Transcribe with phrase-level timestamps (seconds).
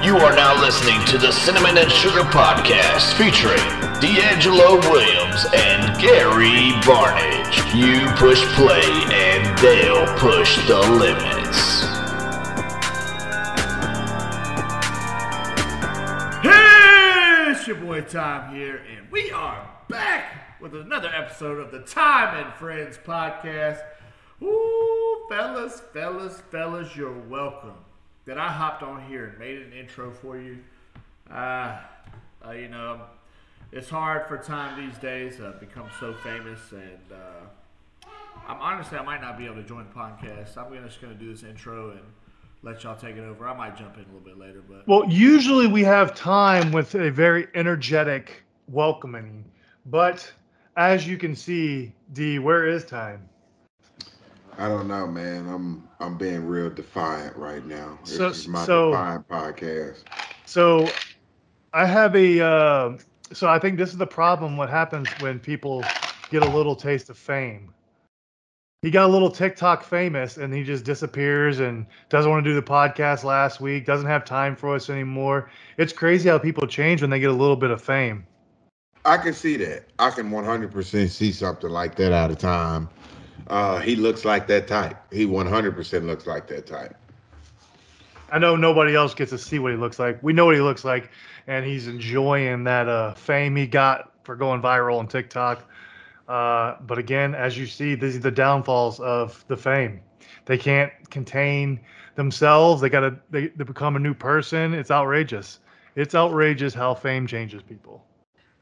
[0.00, 3.58] You are now listening to the Cinnamon and Sugar Podcast featuring
[4.00, 7.74] D'Angelo Williams and Gary Barnage.
[7.74, 8.80] You push play
[9.12, 11.82] and they'll push the limits.
[16.44, 21.80] Hey, it's your boy Tom here, and we are back with another episode of the
[21.80, 23.80] Thyme and Friends podcast.
[24.40, 27.74] Ooh, fellas, fellas, fellas, you're welcome.
[28.28, 30.58] That I hopped on here and made an intro for you.
[31.30, 31.78] Uh,
[32.46, 33.00] uh, you know,
[33.72, 35.40] it's hard for Thyme these days.
[35.40, 38.08] I've become so famous, and uh,
[38.46, 40.58] I'm honestly I might not be able to join the podcast.
[40.58, 42.02] I'm gonna, just gonna do this intro and
[42.60, 43.48] let y'all take it over.
[43.48, 46.96] I might jump in a little bit later, but Well, usually we have Thyme with
[46.96, 49.42] a very energetic welcoming,
[49.86, 50.30] but
[50.76, 53.26] as you can see, D, where is Thyme?
[54.58, 55.48] I don't know, man.
[55.48, 57.98] I'm I'm being real defiant right now.
[58.04, 60.02] This So- is my so- defiant podcast.
[60.44, 60.88] So,
[61.72, 62.40] I have a.
[62.44, 62.98] Uh,
[63.32, 64.56] so I think this is the problem.
[64.56, 65.84] What happens when people
[66.30, 67.72] get a little taste of fame?
[68.82, 72.54] He got a little TikTok famous, and he just disappears and doesn't want to do
[72.54, 73.84] the podcast last week.
[73.84, 75.50] Doesn't have time for us anymore.
[75.78, 78.24] It's crazy how people change when they get a little bit of fame.
[79.04, 79.84] I can see that.
[79.98, 82.88] I can 100% see something like that out of Thyme.
[83.48, 84.96] Uh, he looks like that type.
[85.12, 86.94] He 100% looks like that type.
[88.30, 90.22] I know nobody else gets to see what he looks like.
[90.22, 91.10] We know what he looks like,
[91.46, 95.64] and he's enjoying that uh, fame he got for going viral on TikTok.
[96.28, 100.00] Uh, but again, as you see, these are the downfalls of the fame.
[100.44, 101.80] They can't contain
[102.16, 102.82] themselves.
[102.82, 104.74] They gotta they, they become a new person.
[104.74, 105.60] It's outrageous.
[105.96, 108.04] It's outrageous how fame changes people.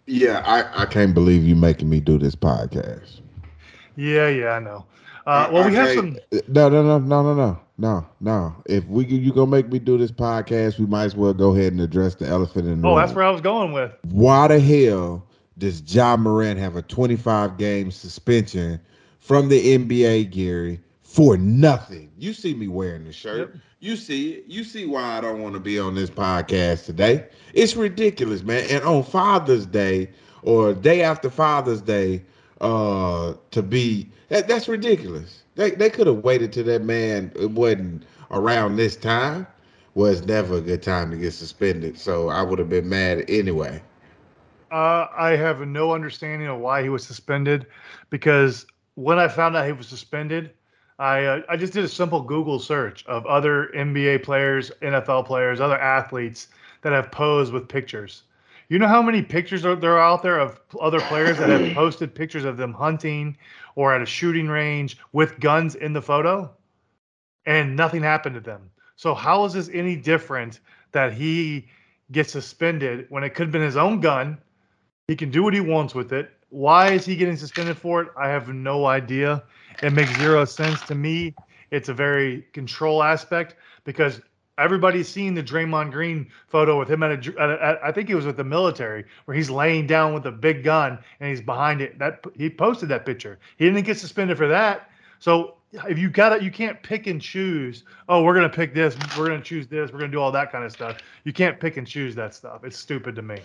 [0.07, 3.21] Yeah, I, I can't believe you making me do this podcast.
[3.97, 4.87] Yeah, yeah, I know.
[5.27, 6.19] Uh, well, we have some.
[6.49, 8.57] No, no, no, no, no, no, no, no.
[8.67, 11.73] If we you gonna make me do this podcast, we might as well go ahead
[11.73, 12.99] and address the elephant in the Oh, room.
[12.99, 13.93] that's where I was going with.
[14.11, 15.27] Why the hell
[15.59, 18.81] does Ja Morant have a 25 game suspension
[19.19, 22.11] from the NBA, Gary, for nothing?
[22.19, 23.53] You see me wearing the shirt.
[23.53, 23.63] Yep.
[23.81, 24.45] You see it.
[24.47, 27.27] You see why I don't want to be on this podcast today.
[27.55, 28.67] It's ridiculous, man.
[28.71, 30.11] And on Father's Day
[30.43, 32.23] or day after Father's Day,
[32.61, 35.43] uh, to be that, that's ridiculous.
[35.55, 39.47] They they could have waited till that man it wasn't around this time.
[39.95, 41.99] Was never a good time to get suspended.
[41.99, 43.83] So I would have been mad anyway.
[44.71, 47.67] Uh, I have no understanding of why he was suspended
[48.11, 48.67] because
[48.97, 50.51] when I found out he was suspended,
[50.99, 55.61] I uh, I just did a simple Google search of other NBA players, NFL players,
[55.61, 56.49] other athletes
[56.83, 58.23] that have posed with pictures.
[58.69, 61.75] You know how many pictures are there are out there of other players that have
[61.75, 63.37] posted pictures of them hunting
[63.77, 66.51] or at a shooting range with guns in the photo,
[67.45, 68.71] and nothing happened to them.
[68.97, 70.61] So how is this any different
[70.93, 71.69] that he
[72.11, 74.39] gets suspended when it could have been his own gun?
[75.07, 76.31] He can do what he wants with it.
[76.49, 78.09] Why is he getting suspended for it?
[78.19, 79.45] I have no idea.
[79.83, 81.35] It makes zero sense to me.
[81.71, 84.21] It's a very control aspect because
[84.59, 88.15] everybody's seen the Draymond Green photo with him at a, at a I think he
[88.15, 91.81] was with the military where he's laying down with a big gun and he's behind
[91.81, 91.99] it.
[91.99, 93.39] That he posted that picture.
[93.57, 94.91] He didn't get suspended for that.
[95.19, 95.57] So
[95.89, 97.85] if you got it, you can't pick and choose.
[98.09, 98.97] Oh, we're gonna pick this.
[99.17, 99.93] We're gonna choose this.
[99.93, 100.99] We're gonna do all that kind of stuff.
[101.25, 102.65] You can't pick and choose that stuff.
[102.65, 103.39] It's stupid to me.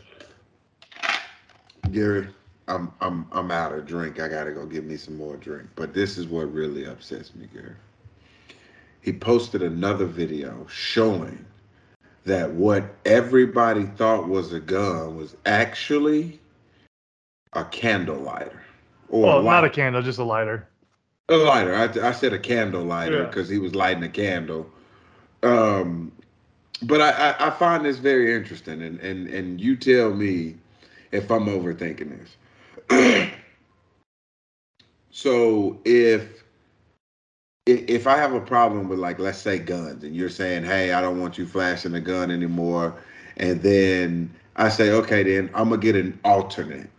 [1.91, 2.27] Gary,
[2.67, 4.19] I'm I'm I'm out of drink.
[4.19, 5.67] I gotta go get me some more drink.
[5.75, 7.75] But this is what really upsets me, Gary.
[9.01, 11.45] He posted another video showing
[12.25, 16.39] that what everybody thought was a gun was actually
[17.53, 18.61] a candle lighter.
[19.09, 20.67] Or Well, a not a candle, just a lighter.
[21.29, 21.75] A lighter.
[21.75, 23.25] I, I said a candle lighter Yeah.
[23.25, 24.69] because he was lighting a candle.
[25.43, 26.11] Um,
[26.83, 30.55] but I, I, I find this very interesting, and, and and you tell me
[31.11, 32.19] if I'm overthinking
[32.89, 33.29] this.
[35.11, 36.43] so if
[37.71, 41.01] if I have a problem with like let's say guns, and you're saying, hey, I
[41.01, 42.95] don't want you flashing a gun anymore,
[43.37, 46.89] and then I say, okay, then I'm gonna get an alternate.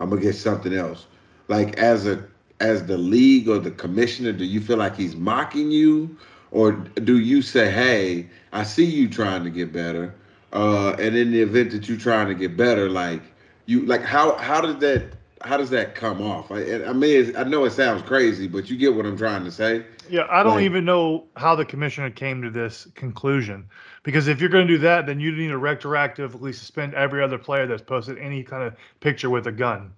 [0.00, 1.06] I'm gonna get something else.
[1.48, 2.24] Like as a
[2.60, 6.16] as the league or the commissioner, do you feel like he's mocking you,
[6.50, 10.14] or do you say, hey, I see you trying to get better,
[10.52, 13.22] uh, and in the event that you're trying to get better, like
[13.66, 15.04] you like how how does that
[15.44, 16.50] how does that come off?
[16.50, 19.50] I, I mean, I know it sounds crazy, but you get what I'm trying to
[19.50, 19.84] say.
[20.08, 23.68] Yeah, I don't Like- even know how the commissioner came to this conclusion.
[24.02, 27.38] Because if you're going to do that, then you need to retroactively suspend every other
[27.38, 29.92] player that's posted any kind of picture with a gun.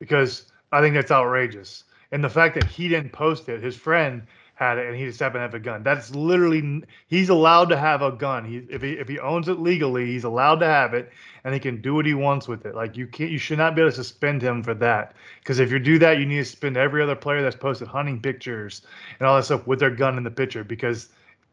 [0.00, 1.84] Because I think that's outrageous.
[2.10, 4.22] And the fact that he didn't post it, his friend
[4.62, 5.82] had it and he just happened to have a gun.
[5.82, 8.44] That's literally he's allowed to have a gun.
[8.44, 11.10] He if he if he owns it legally, he's allowed to have it
[11.44, 12.74] and he can do what he wants with it.
[12.74, 15.14] Like you can't you should not be able to suspend him for that.
[15.40, 18.20] Because if you do that, you need to suspend every other player that's posted hunting
[18.20, 18.82] pictures
[19.18, 21.08] and all that stuff with their gun in the picture because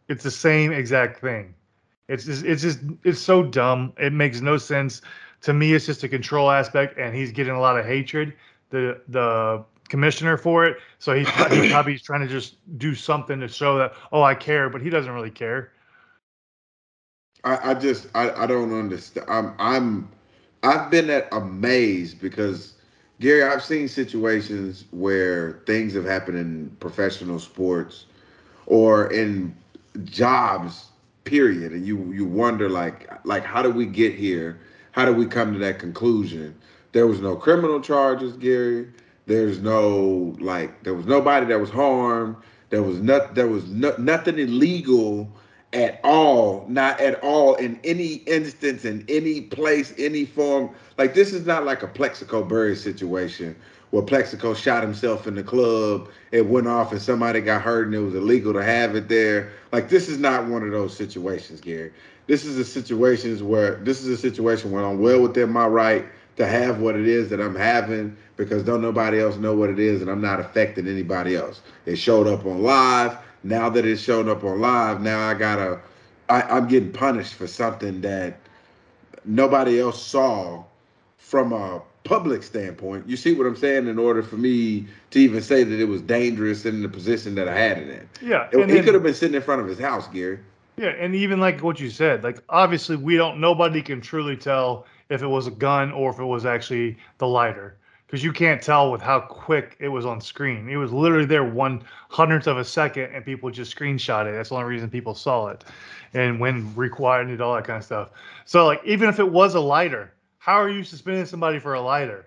[0.08, 1.56] it's the same exact thing.
[2.08, 3.94] It's just it's just it's so dumb.
[3.98, 5.02] It makes no sense.
[5.42, 8.34] To me, it's just a control aspect, and he's getting a lot of hatred.
[8.72, 10.78] The the commissioner for it.
[11.00, 14.70] So he's, he's probably trying to just do something to show that oh I care,
[14.70, 15.72] but he doesn't really care.
[17.44, 19.28] I, I just I, I don't understand.
[19.30, 20.10] I'm I'm
[20.64, 22.76] I've been at amazed because
[23.20, 28.06] Gary, I've seen situations where things have happened in professional sports
[28.66, 29.56] or in
[30.06, 30.88] jobs,
[31.24, 34.60] period, and you you wonder like like how did we get here?
[34.92, 36.56] How did we come to that conclusion?
[36.92, 38.88] There was no criminal charges, Gary.
[39.30, 42.36] There's no like there was nobody that was harmed.
[42.72, 45.30] There was not there was no, nothing illegal
[45.72, 50.72] at all, not at all in any instance, in any place, any form.
[50.98, 53.56] Like this is not like a Plexico Burress situation
[53.92, 57.94] where Plexico shot himself in the club, it went off and somebody got hurt and
[57.94, 59.52] it was illegal to have it there.
[59.72, 61.92] Like this is not one of those situations, Gary.
[62.26, 66.04] This is a situations where this is a situation where I'm well within my right
[66.38, 69.80] to have what it is that I'm having because don't nobody else know what it
[69.80, 71.60] is and I'm not affecting anybody else.
[71.86, 73.18] It showed up on live.
[73.44, 75.80] Now that it's showing up on live, now I gotta
[76.30, 78.40] I, I'm getting punished for something that
[79.26, 80.64] nobody else saw
[81.18, 83.10] from a public standpoint.
[83.10, 83.88] You see what I'm saying?
[83.88, 87.50] In order for me to even say that it was dangerous in the position that
[87.50, 88.10] I had it in.
[88.22, 88.48] Yeah.
[88.54, 90.40] It, he could have been sitting in front of his house, Gary.
[90.78, 94.86] Yeah, and even like what you said, like obviously we don't nobody can truly tell
[95.10, 97.76] if it was a gun or if it was actually the lighter
[98.10, 100.68] because you can't tell with how quick it was on screen.
[100.68, 104.32] It was literally there one hundredth of a second, and people just screenshot it.
[104.32, 105.64] That's the only reason people saw it,
[106.16, 108.10] and when required and all that kind of stuff.
[108.46, 111.82] So like even if it was a lighter, how are you suspending somebody for a
[111.82, 112.26] lighter?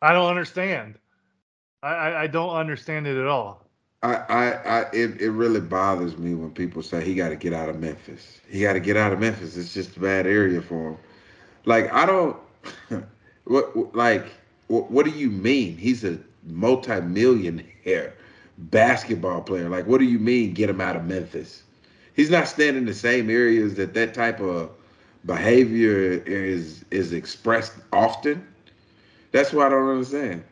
[0.00, 0.94] I don't understand.
[1.82, 3.66] I, I, I don't understand it at all.
[4.04, 7.52] I, I, I it, it really bothers me when people say he got to get
[7.52, 8.40] out of Memphis.
[8.48, 9.56] He got to get out of Memphis.
[9.56, 10.98] It's just a bad area for him.
[11.64, 12.36] Like I don't,
[13.46, 14.26] what like
[14.68, 15.76] what, what do you mean?
[15.76, 18.14] He's a multi-millionaire
[18.58, 19.68] basketball player.
[19.68, 21.62] Like what do you mean get him out of Memphis?
[22.14, 24.70] He's not standing in the same areas that that type of
[25.24, 28.46] behavior is is expressed often.
[29.32, 30.44] That's what I don't understand.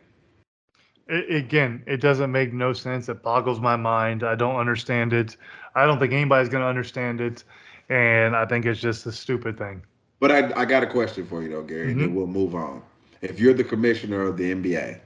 [1.07, 3.09] It, again, it doesn't make no sense.
[3.09, 4.23] It boggles my mind.
[4.23, 5.37] I don't understand it.
[5.75, 7.43] I don't think anybody's going to understand it,
[7.89, 9.83] and I think it's just a stupid thing.
[10.19, 11.91] But I, I got a question for you though, Gary, mm-hmm.
[11.91, 12.81] and then we'll move on.
[13.21, 14.99] If you're the commissioner of the NBA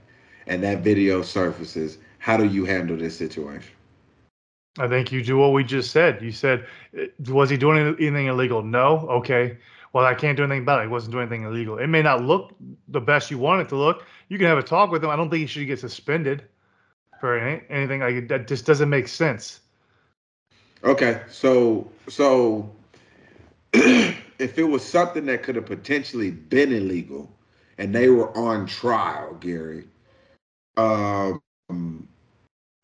[0.48, 3.72] and that video surfaces, how do you handle this situation?
[4.78, 6.22] I think you do what we just said.
[6.22, 6.66] You said,
[6.98, 8.62] eh, was he doing anything illegal?
[8.62, 9.08] No.
[9.10, 9.58] Okay.
[9.94, 10.84] Well, I can't do anything about it.
[10.84, 11.80] He wasn't doing anything illegal.
[11.80, 12.54] It may not look
[12.88, 14.06] the best you want it to look.
[14.30, 15.10] You can have a talk with him.
[15.10, 16.44] I don't think he should get suspended
[17.20, 18.48] for any, anything like that.
[18.48, 19.62] Just doesn't make sense.
[20.84, 21.22] Okay.
[21.30, 22.70] So, so
[24.40, 27.32] if it was something that could have potentially been illegal
[27.78, 29.88] and they were on trial, Gary,
[30.78, 31.44] um,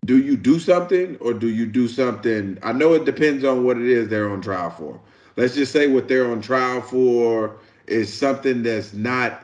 [0.06, 2.58] do you do something or do you do something?
[2.64, 5.00] I know it depends on what it is they're on trial for.
[5.36, 7.58] Let's just say what they're on trial for
[7.88, 9.42] is something that's not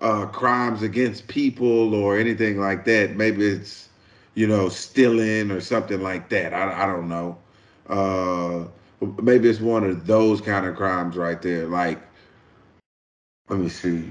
[0.00, 3.16] uh, crimes against people or anything like that.
[3.16, 3.88] Maybe it's,
[4.34, 6.52] you know, stealing or something like that.
[6.54, 7.38] I, I don't know.
[7.88, 8.66] Uh,
[9.22, 11.66] maybe it's one of those kind of crimes right there.
[11.66, 12.00] Like,
[13.48, 14.10] let me see.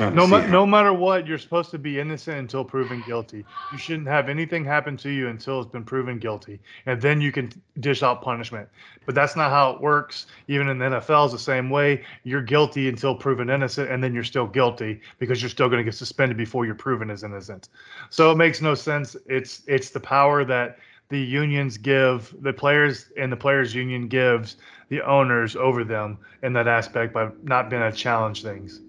[0.00, 3.44] No, ma- no matter what, you're supposed to be innocent until proven guilty.
[3.70, 7.32] You shouldn't have anything happen to you until it's been proven guilty, and then you
[7.32, 8.68] can dish out punishment.
[9.06, 10.26] But that's not how it works.
[10.46, 12.04] Even in the NFL, is the same way.
[12.22, 15.84] You're guilty until proven innocent, and then you're still guilty because you're still going to
[15.84, 17.68] get suspended before you're proven as innocent.
[18.10, 19.16] So it makes no sense.
[19.26, 20.78] It's it's the power that
[21.08, 24.56] the unions give the players and the players union gives
[24.88, 28.80] the owners over them in that aspect by not being able to challenge things.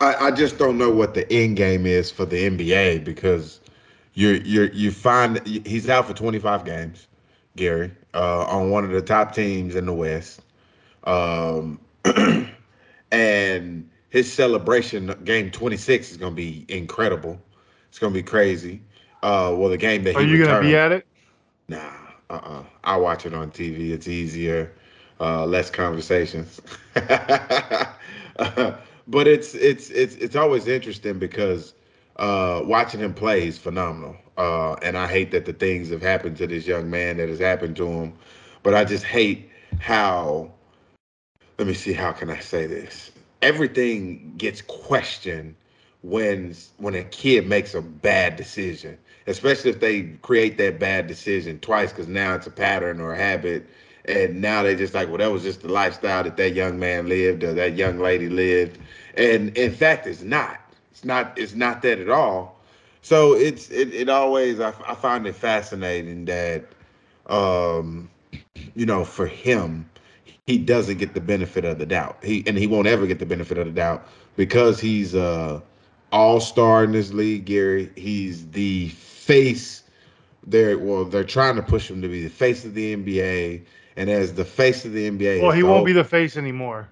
[0.00, 3.60] I, I just don't know what the end game is for the NBA because
[4.14, 7.06] you're you're you find he's out for 25 games,
[7.56, 10.42] Gary, uh, on one of the top teams in the West,
[11.04, 11.78] um,
[13.12, 17.40] and his celebration game 26 is going to be incredible.
[17.88, 18.80] It's going to be crazy.
[19.22, 21.06] Uh, well, the game that are you going to be at it?
[21.68, 21.90] Nah, uh,
[22.30, 22.60] uh-uh.
[22.60, 23.92] uh I watch it on TV.
[23.92, 24.72] It's easier,
[25.20, 26.60] uh, less conversations.
[26.94, 27.96] but
[29.26, 31.74] it's it's it's it's always interesting because
[32.16, 34.16] uh, watching him play is phenomenal.
[34.36, 37.40] Uh, and I hate that the things have happened to this young man that has
[37.40, 38.14] happened to him.
[38.62, 39.50] But I just hate
[39.80, 40.52] how.
[41.58, 41.92] Let me see.
[41.92, 43.10] How can I say this?
[43.42, 45.54] Everything gets questioned
[46.02, 48.96] when when a kid makes a bad decision,
[49.30, 53.18] especially if they create that bad decision twice, because now it's a pattern or a
[53.18, 53.66] habit,
[54.06, 57.08] and now they just like, well, that was just the lifestyle that that young man
[57.08, 58.78] lived or that young lady lived,
[59.16, 60.58] and in fact, it's not.
[60.92, 61.38] It's not.
[61.38, 62.60] It's not that at all.
[63.02, 66.64] So it's it, it always I, I find it fascinating that
[67.28, 68.10] um
[68.74, 69.86] you know for him
[70.46, 72.18] he doesn't get the benefit of the doubt.
[72.22, 74.06] He and he won't ever get the benefit of the doubt
[74.36, 75.60] because he's uh
[76.12, 77.90] all star in this league, Gary.
[77.96, 78.88] He's the
[79.30, 79.82] face.
[80.46, 83.62] They're well, they're trying to push him to be the face of the NBA,
[83.96, 86.88] and as the face of the NBA, Well, he won't be the face anymore.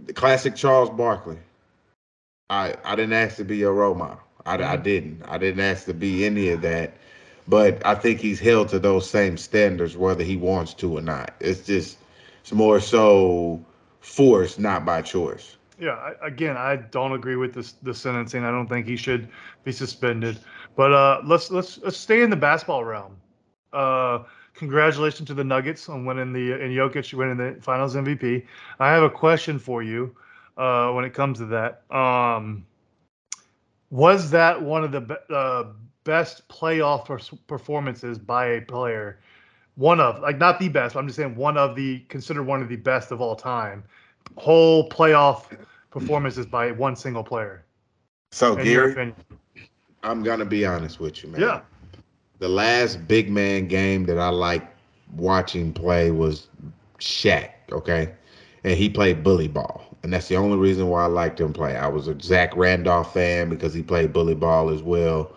[0.00, 1.38] the classic Charles Barkley.
[2.50, 4.20] I I didn't ask to be your role model.
[4.44, 4.82] I, I mm-hmm.
[4.82, 5.22] didn't.
[5.26, 6.94] I didn't ask to be any of that.
[7.48, 11.34] But I think he's held to those same standards whether he wants to or not.
[11.40, 11.98] It's just
[12.40, 13.64] it's more so
[14.00, 15.56] forced, not by choice.
[15.78, 18.44] Yeah, I, again, I don't agree with this the sentencing.
[18.44, 19.28] I don't think he should
[19.64, 20.38] be suspended.
[20.76, 23.16] But uh, let's let's let's stay in the basketball realm.
[23.72, 24.24] Uh,
[24.54, 28.46] congratulations to the Nuggets on winning the and Jokic winning the Finals MVP.
[28.78, 30.14] I have a question for you
[30.56, 31.82] uh, when it comes to that.
[31.94, 32.66] Um,
[33.90, 35.64] was that one of the be- uh,
[36.04, 39.20] best playoff pers- performances by a player?
[39.74, 40.94] One of like not the best.
[40.94, 43.84] But I'm just saying one of the considered one of the best of all time.
[44.36, 45.44] Whole playoff
[45.90, 47.64] performances by one single player.
[48.30, 49.14] So In Gary.
[50.02, 51.40] I'm gonna be honest with you, man.
[51.40, 51.60] Yeah.
[52.38, 54.66] The last big man game that I like
[55.16, 56.48] watching play was
[56.98, 58.12] Shaq, okay?
[58.64, 59.84] And he played bully ball.
[60.02, 61.76] And that's the only reason why I liked him play.
[61.76, 65.32] I was a Zach Randolph fan because he played bully ball as well.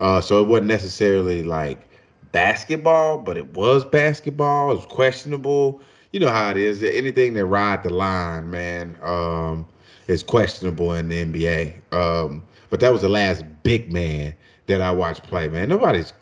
[0.00, 1.88] Uh, so it wasn't necessarily like
[2.32, 4.70] basketball, but it was basketball.
[4.70, 5.80] It was questionable.
[6.12, 6.82] You know how it is.
[6.82, 9.66] Anything that ride the line, man, um,
[10.06, 11.74] is questionable in the NBA.
[11.92, 12.42] Um,
[12.74, 14.34] but that was the last big man
[14.66, 15.68] that I watched play, man.
[15.68, 16.12] Nobody's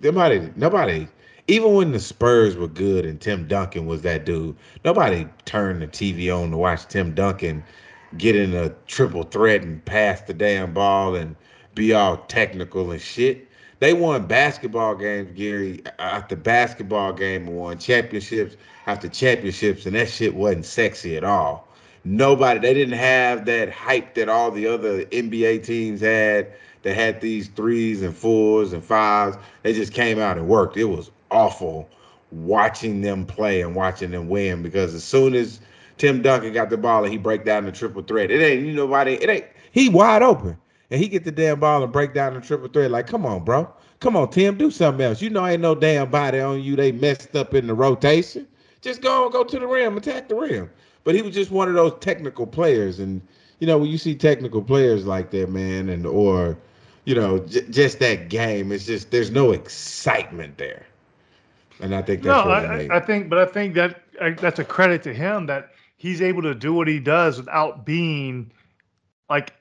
[0.00, 1.08] nobody nobody
[1.48, 5.88] even when the Spurs were good and Tim Duncan was that dude, nobody turned the
[5.88, 7.64] TV on to watch Tim Duncan
[8.16, 11.34] get in a triple threat and pass the damn ball and
[11.74, 13.48] be all technical and shit.
[13.80, 20.36] They won basketball games, Gary, after basketball game won championships after championships, and that shit
[20.36, 21.67] wasn't sexy at all.
[22.04, 26.52] Nobody, they didn't have that hype that all the other NBA teams had
[26.82, 29.36] that had these threes and fours and fives.
[29.62, 30.76] They just came out and worked.
[30.76, 31.88] It was awful
[32.30, 35.60] watching them play and watching them win because as soon as
[35.96, 38.72] Tim Duncan got the ball and he break down the triple threat, it ain't you
[38.72, 39.14] nobody.
[39.14, 40.56] It ain't he wide open
[40.90, 42.90] and he get the damn ball and break down the triple threat.
[42.90, 45.20] Like, come on, bro, come on, Tim, do something else.
[45.20, 46.76] You know, ain't no damn body on you.
[46.76, 48.46] They messed up in the rotation.
[48.80, 50.70] Just go go to the rim, attack the rim.
[51.08, 53.22] But he was just one of those technical players, and
[53.60, 56.58] you know when you see technical players like that, man, and or
[57.06, 60.84] you know j- just that game, it's just there's no excitement there.
[61.80, 64.58] And I think No, that's what I, I- think, but I think that I, that's
[64.58, 68.52] a credit to him that he's able to do what he does without being
[69.30, 69.54] like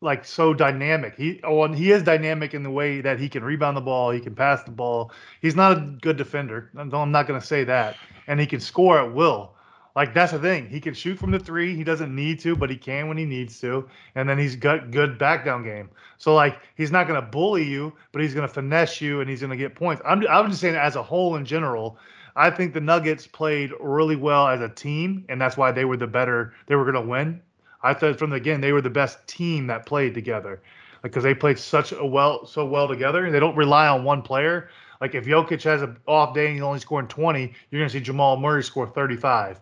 [0.00, 1.14] like so dynamic.
[1.14, 4.10] He oh, and he is dynamic in the way that he can rebound the ball,
[4.10, 5.12] he can pass the ball.
[5.42, 6.72] He's not a good defender.
[6.76, 9.54] I'm not going to say that, and he can score at will.
[9.98, 10.68] Like that's the thing.
[10.68, 11.74] He can shoot from the three.
[11.74, 13.88] He doesn't need to, but he can when he needs to.
[14.14, 15.90] And then he's got good back down game.
[16.18, 19.28] So like he's not going to bully you, but he's going to finesse you and
[19.28, 20.00] he's going to get points.
[20.06, 21.98] I'm I'm just saying as a whole in general,
[22.36, 25.96] I think the Nuggets played really well as a team, and that's why they were
[25.96, 26.54] the better.
[26.68, 27.40] They were going to win.
[27.82, 30.62] I thought from the beginning they were the best team that played together,
[31.02, 33.28] because they played such a well so well together.
[33.32, 34.70] They don't rely on one player.
[35.00, 37.92] Like if Jokic has an off day and he's only scoring 20, you're going to
[37.92, 39.60] see Jamal Murray score 35,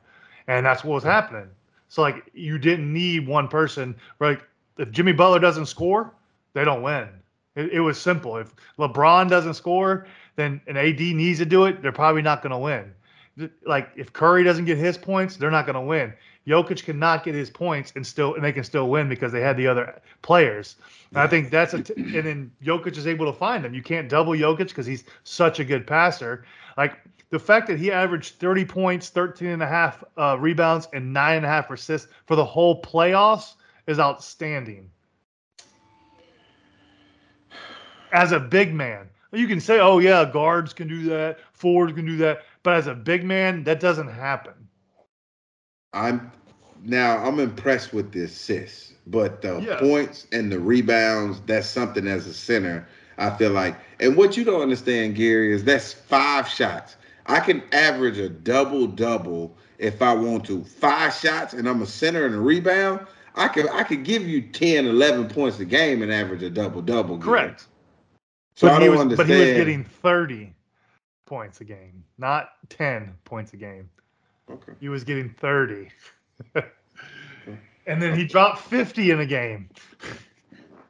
[0.49, 1.49] and that's what was happening.
[1.89, 3.95] So like you didn't need one person.
[4.21, 4.43] Like
[4.79, 6.13] if Jimmy Butler doesn't score,
[6.53, 7.09] they don't win.
[7.55, 8.37] It, it was simple.
[8.37, 11.83] If LeBron doesn't score, then an AD needs to do it.
[11.83, 13.51] They're probably not going to win.
[13.65, 16.13] Like if Curry doesn't get his points, they're not going to win.
[16.47, 19.57] Jokic cannot get his points and still and they can still win because they had
[19.57, 20.77] the other players.
[21.11, 23.75] And I think that's a t- and then Jokic is able to find them.
[23.75, 26.45] You can't double Jokic because he's such a good passer.
[26.77, 26.99] Like
[27.31, 31.39] the fact that he averaged 30 points, 13 and a half uh, rebounds, and nine
[31.39, 33.55] and a half assists for the whole playoffs
[33.87, 34.91] is outstanding.
[38.13, 42.07] As a big man, you can say, "Oh yeah, guards can do that, forwards can
[42.07, 44.55] do that," but as a big man, that doesn't happen.
[45.93, 46.31] I'm
[46.83, 52.27] now I'm impressed with the assists, but the points and the rebounds, that's something as
[52.27, 52.87] a center
[53.19, 53.77] I feel like.
[54.01, 56.97] And what you don't understand, Gary, is that's five shots.
[57.27, 60.65] I can average a double double if I want to.
[60.65, 63.07] Five shots and I'm a center and a rebound.
[63.35, 66.83] I could I could give you 10, 11 points a game and average a double
[66.83, 67.19] double.
[67.19, 67.67] Correct.
[68.55, 69.29] So but I he don't was, understand.
[69.29, 70.55] But he was getting 30
[71.27, 73.91] points a game, not 10 points a game.
[74.51, 74.73] Okay.
[74.81, 75.89] He was getting 30.
[77.87, 79.69] and then he dropped 50 in a game.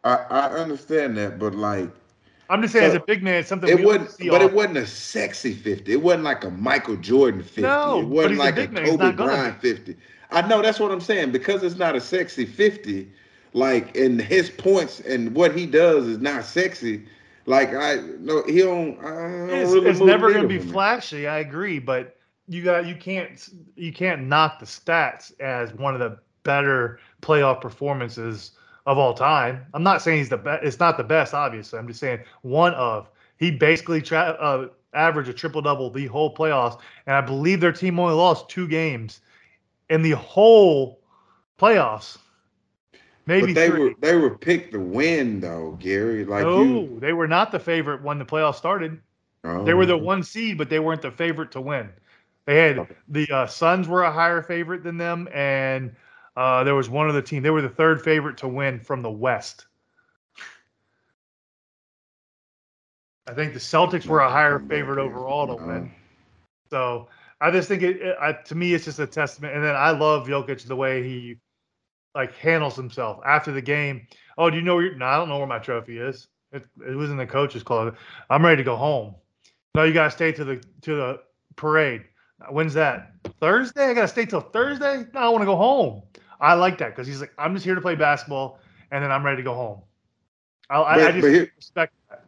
[0.05, 1.91] I, I understand that, but like
[2.49, 4.79] I'm just saying, So, as a big man, something it wasn't see but it wasn't
[4.79, 5.93] a sexy 50.
[5.93, 7.63] It wasn't like a Michael Jordan 50.
[7.63, 8.67] No, it but wasn't he's a like a.
[8.81, 9.97] He's Kobe Bryant 50.
[10.31, 11.33] I know that's what I'm saying.
[11.33, 13.11] Because it's not a sexy 50,
[13.53, 17.07] like and his points and what he does is not sexy.
[17.47, 21.27] Like I no he don't, I don't It's, really it's never going to be flashy.
[21.27, 22.16] I agree, but
[22.49, 27.61] you got you can't you can't knock the stats as one of the better playoff
[27.61, 28.53] performances
[28.87, 29.67] of all time.
[29.75, 30.65] I'm not saying he's the best.
[30.65, 31.79] It's not the best, obviously.
[31.79, 33.09] I'm just saying one of.
[33.39, 37.73] He basically tra- uh, averaged a triple double the whole playoffs, and I believe their
[37.73, 39.21] team only lost two games
[39.91, 41.01] in the whole
[41.59, 42.19] playoffs.
[43.27, 43.79] Maybe But they three.
[43.79, 46.25] were they were picked to win though, Gary.
[46.25, 49.01] Like no, you they were not the favorite when the playoffs started.
[49.65, 51.91] They were the one seed, but they weren't the favorite to win.
[52.47, 52.95] They had Okay.
[53.09, 55.95] the uh, Suns were a higher favorite than them, and
[56.37, 57.43] uh, there was one other team.
[57.43, 59.67] They were the third favorite to win from the West.
[63.27, 65.91] I think the Celtics were a higher favorite overall to win.
[66.71, 67.09] So
[67.41, 69.55] I just think it, it I, to me it's just a testament.
[69.55, 71.37] And then I love Jokic the way he
[72.15, 74.07] like handles himself after the game.
[74.39, 74.95] Oh, do you know where?
[74.95, 76.29] No, I don't know where my trophy is.
[76.53, 77.95] It, it was in the coach's closet.
[78.31, 79.17] I'm ready to go home.
[79.75, 81.21] No, you gotta stay to the to the
[81.57, 82.05] parade.
[82.41, 83.13] Uh, when's that?
[83.41, 83.87] Thursday?
[83.87, 85.05] I gotta stay till Thursday?
[85.15, 86.03] No, I want to go home.
[86.41, 88.59] I like that because he's like, I'm just here to play basketball,
[88.91, 89.81] and then I'm ready to go home.
[90.69, 92.25] I, I, I just here- respect that.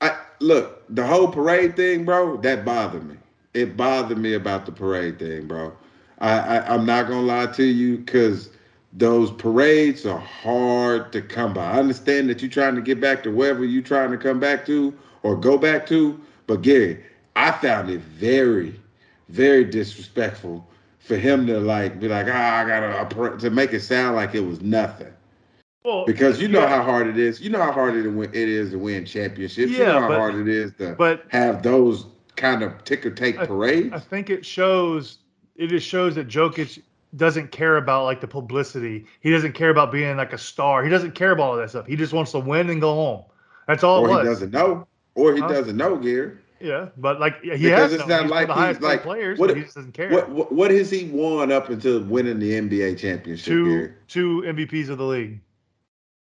[0.00, 2.36] I look the whole parade thing, bro.
[2.38, 3.16] That bothered me.
[3.54, 5.72] It bothered me about the parade thing, bro.
[6.18, 8.50] I, I I'm not gonna lie to you, cause
[8.92, 11.70] those parades are hard to come by.
[11.72, 14.66] I understand that you're trying to get back to wherever you're trying to come back
[14.66, 14.92] to
[15.22, 17.02] or go back to, but Gary,
[17.36, 18.78] I found it very,
[19.28, 20.66] very disrespectful
[20.98, 22.82] for him to like be like, ah, I got
[23.12, 25.12] a, a to make it sound like it was nothing.
[25.84, 27.40] Well, Because you know yeah, how hard it is.
[27.40, 29.72] You know how hard it, it is to win championships.
[29.72, 32.06] you Yeah, know how but- hard it is to but have those
[32.36, 33.92] kind of ticker tape I- parades.
[33.92, 35.18] I think it shows
[35.56, 36.80] it just shows that Jokic
[37.16, 39.04] doesn't care about like the publicity.
[39.20, 40.82] He doesn't care about being like a star.
[40.82, 41.86] He doesn't care about all that stuff.
[41.86, 43.24] He just wants to win and go home.
[43.66, 44.86] That's all or he doesn't know.
[45.14, 45.48] Or he Huh?
[45.48, 46.38] doesn't know, Gary.
[46.62, 49.48] Yeah, but like he Because has it's no, not like the he's like- players, what-
[49.48, 50.10] but he just doesn't care.
[50.10, 53.92] What, what what has he won up until winning the NBA championship, two Gary?
[54.08, 55.40] two MVPs of the league.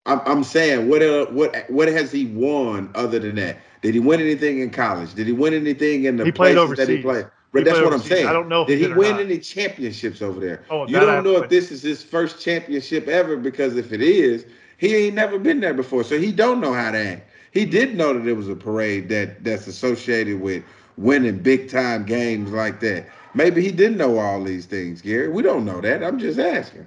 [0.06, 3.58] I'm, I'm saying what uh, what what has he won other than that?
[3.82, 5.14] Did he win anything in college?
[5.14, 7.26] Did he win anything in the He places that he played?
[7.52, 8.26] But He that's what I'm saying.
[8.28, 9.20] I don't know Did he he did win not.
[9.20, 10.62] any championships over there?
[10.70, 14.46] Oh, you don't know if this is his first championship ever because if it is,
[14.78, 17.29] he ain't never been there before, so he don't know how to act.
[17.52, 20.62] He did know that it was a parade that that's associated with
[20.96, 23.06] winning big time games like that.
[23.34, 25.28] Maybe he didn't know all these things, Gary.
[25.28, 26.02] We don't know that.
[26.02, 26.86] I'm just asking.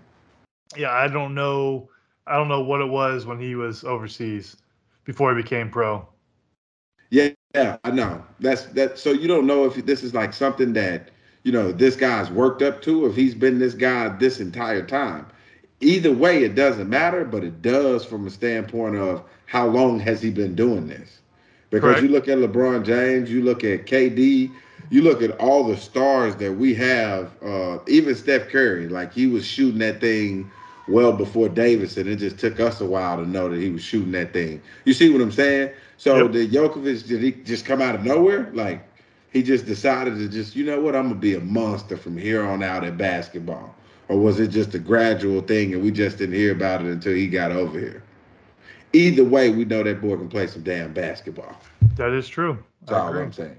[0.76, 1.90] Yeah, I don't know.
[2.28, 4.58] I don't know what it was when he was overseas
[5.04, 6.08] before he became pro.
[7.10, 8.24] Yeah, yeah, I know.
[8.40, 8.98] That's that.
[8.98, 11.10] So you don't know if this is like something that
[11.44, 15.26] you know this guy's worked up to, if he's been this guy this entire time.
[15.84, 20.22] Either way, it doesn't matter, but it does from a standpoint of how long has
[20.22, 21.20] he been doing this?
[21.70, 22.02] Because Correct.
[22.04, 24.52] you look at LeBron James, you look at KD,
[24.90, 27.32] you look at all the stars that we have.
[27.44, 30.50] Uh, even Steph Curry, like he was shooting that thing
[30.88, 33.82] well before Davis, and it just took us a while to know that he was
[33.84, 34.62] shooting that thing.
[34.86, 35.72] You see what I'm saying?
[35.98, 36.32] So Yep.
[36.32, 38.50] did Jokovic did he just come out of nowhere?
[38.54, 38.82] Like
[39.32, 42.44] he just decided to just, you know what, I'm gonna be a monster from here
[42.44, 43.74] on out at basketball.
[44.10, 47.14] Or was it just a gradual thing and we just didn't hear about it until
[47.14, 48.04] he got over here?
[48.94, 51.56] Either way, we know that boy can play some damn basketball.
[51.96, 52.58] That is true.
[52.82, 53.24] That's I all agree.
[53.24, 53.56] I'm saying.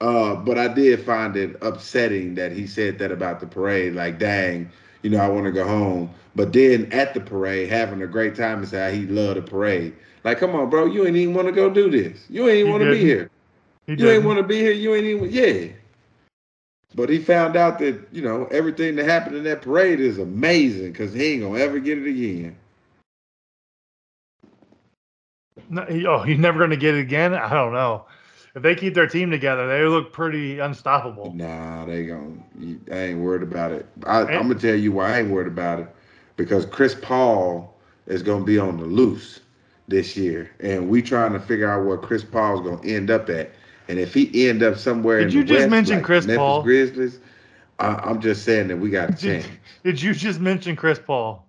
[0.00, 3.94] Uh, but I did find it upsetting that he said that about the parade.
[3.94, 4.70] Like, dang,
[5.02, 6.10] you know, I want to go home.
[6.34, 9.94] But then at the parade, having a great time and say he loved the parade.
[10.24, 12.24] Like, come on, bro, you ain't even want to go do this.
[12.28, 13.30] You ain't even want to be here.
[13.86, 14.24] He You ain't didn't.
[14.24, 14.72] want to be here.
[14.72, 15.72] You ain't even, yeah.
[16.96, 20.92] But he found out that, you know, everything that happened in that parade is amazing
[20.92, 22.56] because he ain't to ever get it again.
[25.70, 27.34] No, he, oh, he's never to get it again.
[27.34, 28.06] I don't know.
[28.54, 31.34] If they keep their team together, they look pretty unstoppable.
[31.34, 32.44] Nah, they gon'
[32.92, 33.86] I ain't worried about it.
[34.06, 35.88] I, And- I'm gonna tell you why I ain't worried about it.
[36.36, 37.74] Because Chris Paul
[38.06, 39.40] is gonna be on the loose.
[39.88, 43.28] this year, and we trying to figure out where Chris Paul's going to end up
[43.30, 43.52] at.
[43.88, 46.26] And if he end up somewhere, Did in you the just West, mention like Chris
[46.26, 46.62] Memphis Paul?
[46.62, 47.20] Grizzlies,
[47.78, 49.58] I, I'm just saying that we got to Did, change.
[49.84, 51.46] did you just mention Chris Paul?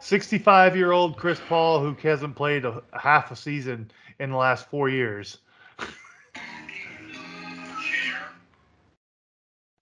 [0.00, 4.68] 65 year old Chris Paul who hasn't played a, half a season in the last
[4.68, 5.38] four years.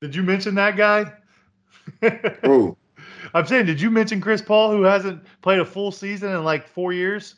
[0.03, 1.13] Did you mention that guy?
[2.45, 2.77] Oh,
[3.33, 6.67] I'm saying, did you mention Chris Paul who hasn't played a full season in like
[6.67, 7.37] four years?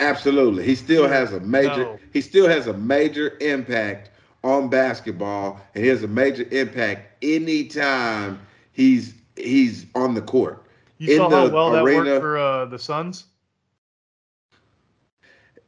[0.00, 0.64] Absolutely.
[0.64, 1.84] He still has a major.
[1.84, 1.98] No.
[2.12, 4.10] He still has a major impact
[4.42, 8.38] on basketball, and he has a major impact anytime
[8.72, 10.64] he's he's on the court.
[10.98, 13.24] You In saw how the well that arena- worked for uh, the Suns?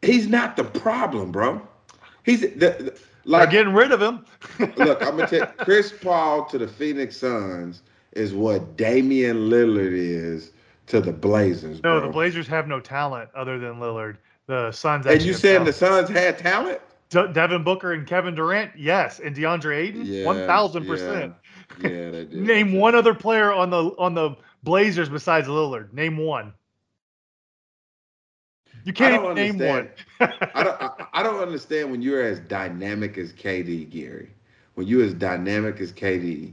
[0.02, 1.60] He's not the problem, bro.
[2.24, 4.24] He's the, the Like like getting rid of him.
[4.76, 10.52] look, I'm gonna take Chris Paul to the Phoenix Suns is what Damian Lillard is
[10.86, 11.82] to the Blazers.
[11.82, 12.06] No, bro.
[12.06, 14.16] the Blazers have no talent other than Lillard.
[14.46, 15.06] The Suns.
[15.06, 15.72] And you saying the.
[15.72, 16.80] Suns had talent?
[17.08, 21.34] De- Devin Booker and Kevin Durant, yes, and DeAndre Ayton, one thousand percent.
[21.80, 22.34] Yeah, yeah they did.
[22.34, 25.92] Name one other player on the on the Blazers besides Lillard.
[25.92, 26.52] Name one.
[28.84, 29.88] You can't name one.
[30.20, 30.80] I don't.
[30.80, 34.30] I, I don't understand when you're as dynamic as KD, Gary.
[34.74, 36.52] When you're as dynamic as KD,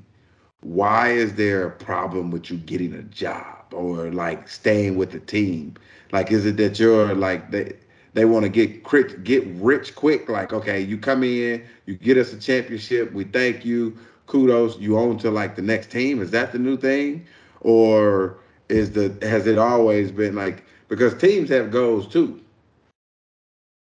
[0.61, 5.19] why is there a problem with you getting a job or like staying with the
[5.19, 5.75] team?
[6.11, 7.73] Like, is it that you're like they
[8.13, 10.29] they want to get quick, get rich quick?
[10.29, 14.97] Like, okay, you come in, you get us a championship, we thank you, kudos, you
[14.97, 16.21] own to like the next team.
[16.21, 17.25] Is that the new thing,
[17.61, 18.37] or
[18.69, 22.39] is the has it always been like because teams have goals too?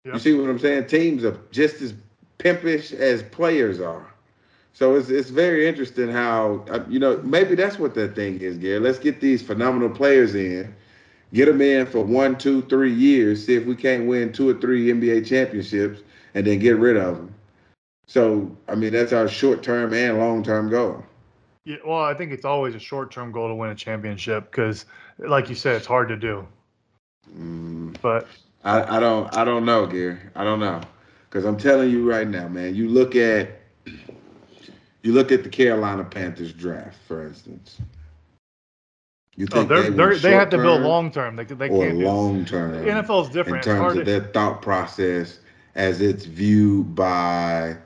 [0.05, 0.15] Yeah.
[0.15, 0.87] You see what I'm saying?
[0.87, 1.95] Teams are just as
[2.39, 4.12] pimpish as players are.
[4.75, 8.59] So it's it's very interesting how uh, you know maybe that's what that thing is,
[8.59, 8.79] Gary.
[8.81, 10.75] Let's get these phenomenal players in,
[11.33, 14.55] get them in for one, two, three years, see if we can't win two or
[14.55, 16.03] three NBA championships,
[16.35, 17.35] and then get rid of them.
[18.07, 21.05] So I mean that's our short term and long term goal.
[21.65, 24.85] Yeah, well, I think it's always a short term goal to win a championship because,
[25.19, 26.47] like you said, it's hard to do.
[27.37, 28.27] Mm, But
[28.65, 30.19] I, I don't I don't know, Gary.
[30.35, 30.81] I don't know.
[31.29, 33.62] Because I'm telling you right now, man, you look at
[35.03, 37.79] you look at the Carolina Panthers draft, for instance.
[39.37, 41.37] You oh, think they're, they, they're, they have to build long term.
[41.37, 43.67] They, they or can't long term NFL is different.
[43.67, 45.39] in terms of their thought process
[45.75, 47.77] as it's viewed by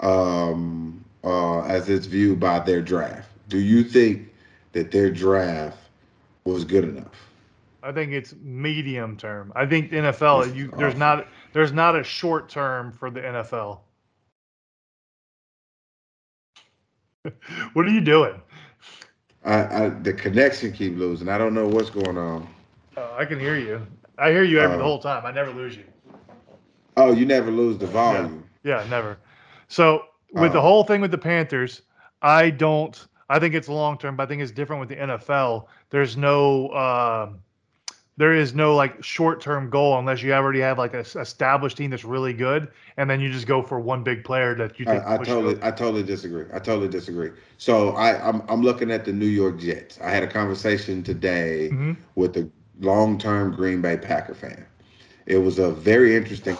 [0.00, 3.28] um uh as it's viewed by their draft.
[3.48, 4.32] Do you think
[4.72, 5.78] that their draft
[6.44, 7.28] was good enough?
[7.82, 9.52] I think it's medium term.
[9.54, 13.80] I think the NFL, you there's not there's not a short term for the NFL.
[17.72, 18.40] what are you doing?
[19.44, 21.28] I, I the connection keep losing.
[21.28, 22.48] I don't know what's going on.
[22.96, 23.86] Oh, I can hear you.
[24.18, 24.84] I hear you every the Oh.
[24.84, 25.24] whole time.
[25.26, 25.84] I never lose you.
[26.96, 28.44] Oh, you never lose the volume.
[28.64, 29.18] Yeah, never.
[29.68, 30.62] So with the Oh.
[30.62, 31.82] whole thing with the Panthers,
[32.22, 33.06] I don't.
[33.28, 35.66] I think it's long term, but I think it's different with the NFL.
[35.90, 36.70] There's no.
[36.72, 37.40] um
[38.16, 41.90] there is no like short term goal unless you already have like a established team
[41.90, 45.04] that's really good, and then you just go for one big player that you think.
[45.04, 46.44] I, I totally, you- I totally disagree.
[46.52, 47.30] I totally disagree.
[47.58, 49.98] So I, I'm, I'm looking at the New York Jets.
[50.00, 51.96] I had a conversation today Mhm.
[52.14, 52.48] with a
[52.80, 54.64] long-term Green Bay Packer fan.
[55.26, 56.58] It was a very interesting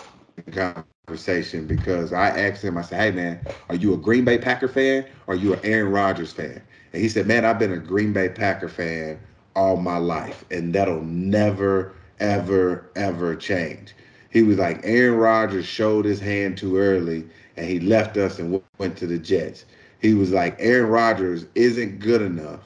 [0.53, 2.79] conversation because I asked him.
[2.79, 3.41] I said, "Hey, man,
[3.71, 7.03] are you a Green Bay Packer fan or are you an Aaron Rodgers fan?" And
[7.03, 9.21] he said, "Man, I've been a Green Bay Packer fan
[9.57, 13.95] all my life, and that'll never, ever, ever change."
[14.31, 17.25] He was like, "Aaron Rodgers showed his hand too early,
[17.57, 19.65] and he left us and went to the Jets."
[20.01, 22.61] He was like, "Aaron Rodgers isn't good enough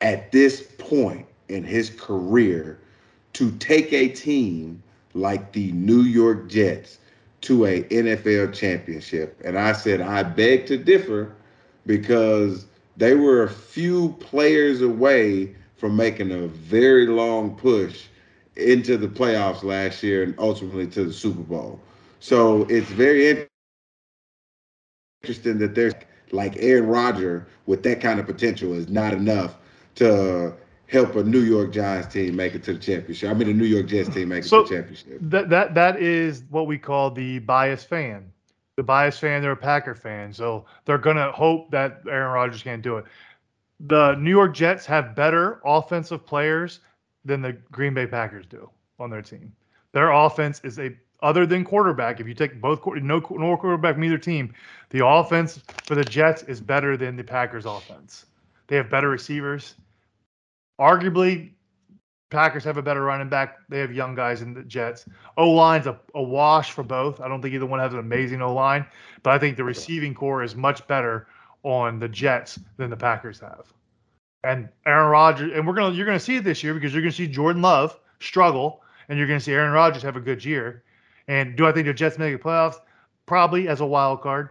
[0.00, 2.78] at this point in his career
[3.34, 4.82] to take a team
[5.14, 6.98] like the New York Jets
[7.42, 9.40] to a NFL championship.
[9.44, 11.32] And I said, I beg to differ
[11.86, 18.06] because they were a few players away from making a very long push
[18.56, 21.78] into the playoffs last year and ultimately to the Super Bowl.
[22.20, 23.46] So it's very
[25.22, 25.94] interesting that there's
[26.32, 29.56] like Aaron Rodgers with that kind of potential is not enough
[29.96, 30.54] to
[30.88, 33.30] help a New York Giants team make it to the championship.
[33.30, 35.18] I mean, a New York Jets team make it So- to the championship.
[35.20, 38.32] that that that is what we call the biased fan.
[38.76, 42.82] The biased fan, they're a Packer fan, so they're gonna hope that Aaron Rodgers can't
[42.82, 43.06] do it.
[43.80, 46.80] The New York Jets have better offensive players
[47.24, 49.52] than the Green Bay Packers do on their team.
[49.92, 52.20] Their offense is a other than quarterback.
[52.20, 54.54] If you take both no no quarterback from either team,
[54.90, 58.26] the offense for the Jets is better than the Packers offense.
[58.66, 59.74] They have better receivers.
[60.80, 61.50] Arguably,
[62.30, 63.58] Packers have a better running back.
[63.68, 65.06] They have young guys in the Jets.
[65.36, 67.20] O line's a, a wash for both.
[67.20, 68.84] I don't think either one has an amazing O line,
[69.22, 71.28] but I think the receiving corps is much better
[71.66, 73.66] on the Jets than the Packers have.
[74.44, 77.10] And Aaron Rodgers, and we're gonna you're gonna see it this year because you're gonna
[77.10, 80.84] see Jordan Love struggle, and you're gonna see Aaron Rodgers have a good year.
[81.26, 82.76] And do I think the Jets make the playoffs?
[83.26, 84.50] Probably as a wild card.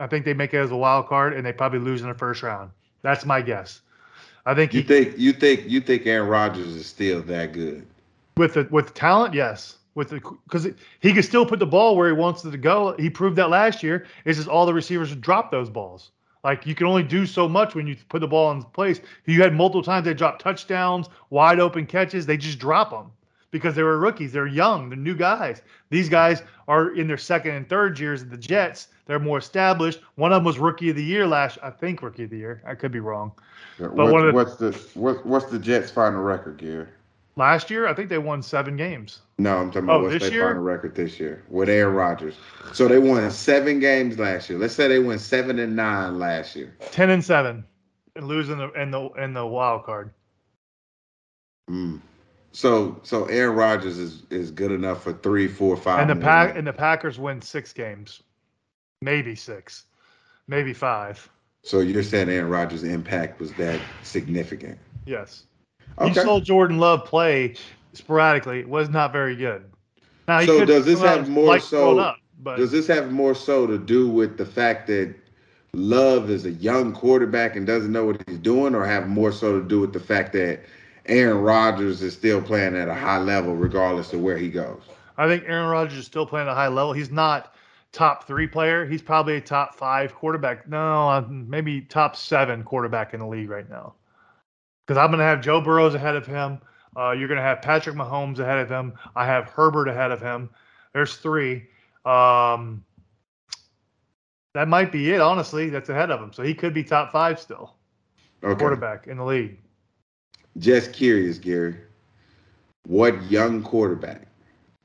[0.00, 2.14] I think they make it as a wild card, and they probably lose in the
[2.14, 2.72] first round.
[3.02, 3.80] That's my guess.
[4.44, 7.86] I think You he, think you think you think Aaron Rodgers is still that good?
[8.36, 9.76] with the with talent, yes.
[9.94, 10.68] With the because
[11.00, 12.96] he could still put the ball where he wants it to go.
[12.98, 14.06] He proved that last year.
[14.24, 16.10] It's just all the receivers dropped those balls.
[16.46, 19.00] Like you can only do so much when you put the ball in place.
[19.24, 22.24] You had multiple times they drop touchdowns, wide open catches.
[22.24, 23.10] They just drop them
[23.50, 24.30] because they were rookies.
[24.32, 24.88] They're young.
[24.88, 25.62] They're new guys.
[25.90, 28.86] These guys are in their second and third years at the Jets.
[29.06, 29.98] They're more established.
[30.14, 31.58] One of them was rookie of the year last.
[31.64, 32.62] I think rookie of the year.
[32.64, 33.32] I could be wrong.
[33.78, 36.86] What- one of the- what's the what, what's the Jets' final record, Gary?
[37.36, 39.20] Last year, I think they won seven games.
[39.38, 42.34] No, I'm talking about Oh, what's their final record this year with Aaron Rodgers.
[42.72, 44.58] So they won seven games last year.
[44.58, 46.74] Let's say they went seven and nine last year.
[46.92, 47.64] Ten and seven,
[48.14, 50.12] and losing the in the in the wild card.
[51.70, 52.00] Mm.
[52.52, 56.00] So so Aaron Rodgers is is good enough for three, four, five.
[56.00, 58.22] and the pack and the Packers win six games,
[59.02, 59.84] maybe six,
[60.48, 61.28] maybe five.
[61.62, 64.78] So you're saying Aaron Rodgers' impact was that significant?
[65.04, 65.44] Yes,
[65.98, 66.08] Okay.
[66.08, 67.54] you saw Jordan Love play
[67.92, 68.60] sporadically.
[68.60, 69.64] It was not very good.
[70.28, 72.16] Now So does this have more so- Up,
[72.56, 75.14] Does this have more so to do with the fact that
[75.72, 79.60] Love is a young quarterback and doesn't know what he's doing, or have more so
[79.60, 80.60] to do with the fact that
[81.06, 84.80] Aaron Rodgers is still playing at a high level regardless of where he goes?
[85.18, 86.92] I think Aaron Rodgers is still playing at a high level.
[86.92, 87.54] He's not
[87.92, 88.86] top three player.
[88.86, 90.68] He's probably a top five quarterback.
[90.68, 93.94] No, maybe top seven quarterback in the league right now.
[94.86, 96.60] Because I'm going to have Joe Burrows ahead of him.
[96.96, 98.94] Uh, you're going to have Patrick Mahomes ahead of him.
[99.16, 100.48] I have Herbert ahead of him.
[100.94, 101.64] There's three.
[102.04, 102.84] Um,
[104.54, 105.68] that might be it, honestly.
[105.68, 106.32] That's ahead of him.
[106.32, 107.74] So he could be top five still,
[108.42, 108.58] Okay.
[108.58, 109.58] quarterback in the league.
[110.58, 111.76] Just curious, Gary.
[112.86, 114.28] What young quarterback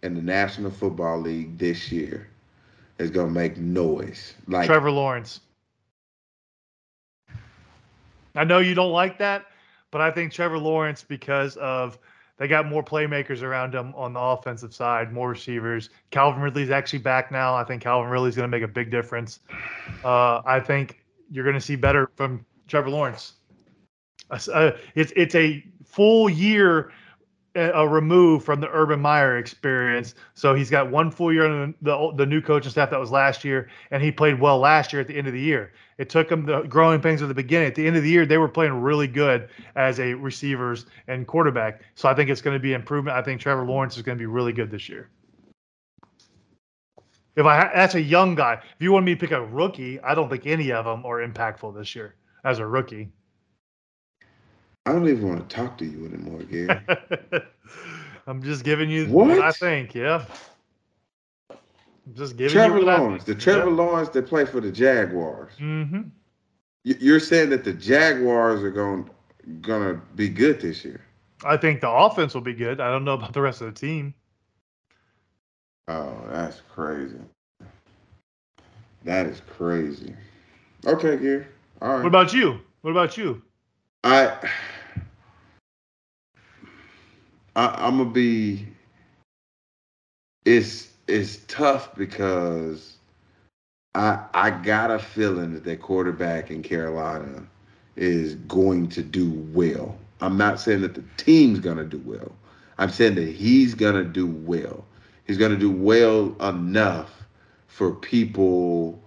[0.01, 2.27] in the National Football League this year
[2.97, 4.33] is gonna make noise?
[4.47, 5.39] Like Trevor Lawrence.
[8.35, 9.45] I know you don't like that,
[9.91, 11.99] but I think Trevor Lawrence because of
[12.37, 15.91] they got more playmakers around him on the offensive side, more receivers.
[16.09, 17.53] Calvin Ridley's actually back now.
[17.53, 19.41] I think Calvin Ridley's going to make a big difference.
[20.03, 23.33] Uh, I think you're going to see better from Trevor Lawrence.
[24.31, 26.91] Uh, it's it's a full year uh,
[27.55, 30.15] Uh, uh, a remove from the Urban Meyer experience.
[30.33, 33.11] So he's got one full year on the, the the new coaching staff that was
[33.11, 35.73] last year, and he played well last year at the end of the year.
[35.97, 37.67] It took him the growing pains at the beginning.
[37.67, 41.27] At the end of the year, they were playing really good as a receivers and
[41.27, 41.81] quarterback.
[41.95, 43.17] So I think it's going to be improvement.
[43.17, 45.09] I think Trevor Lawrence is going to be really good this year.
[47.35, 48.53] If I that's a young guy.
[48.53, 51.25] If you want me to pick a rookie, I don't think any of them are
[51.25, 53.09] impactful this year as a rookie.
[54.85, 56.79] I don't even want to talk to you anymore, Gary.
[58.27, 59.39] I'm just giving you what, What?
[59.41, 59.93] I think.
[59.93, 60.25] Yeah.
[61.51, 65.53] I'm just giving Trevor you Lawrence, the Trevor Lawrence that play for the Jaguars.
[65.59, 66.01] Mm-hmm.
[66.83, 69.09] You- You're saying that the Jaguars are going
[69.61, 71.01] gonna be good this year?
[71.43, 72.79] I think the offense will be good.
[72.79, 74.13] I don't know about the rest of the team.
[75.87, 77.17] Oh, that's crazy.
[79.03, 80.15] That is crazy.
[80.85, 81.45] Okay, Gary.
[81.81, 81.97] All right.
[81.97, 82.59] What about you?
[82.81, 83.41] What about you?
[84.03, 84.37] I,
[87.55, 88.67] I I'm gonna be.
[90.45, 92.97] It's it's tough because
[93.93, 97.45] I I got a feeling that that quarterback in Carolina
[97.95, 99.97] is going to do well.
[100.21, 102.31] I'm not saying that the team's gonna do well.
[102.77, 104.85] I'm saying that he's gonna do well.
[105.25, 107.09] He's gonna do well enough
[107.67, 108.99] for people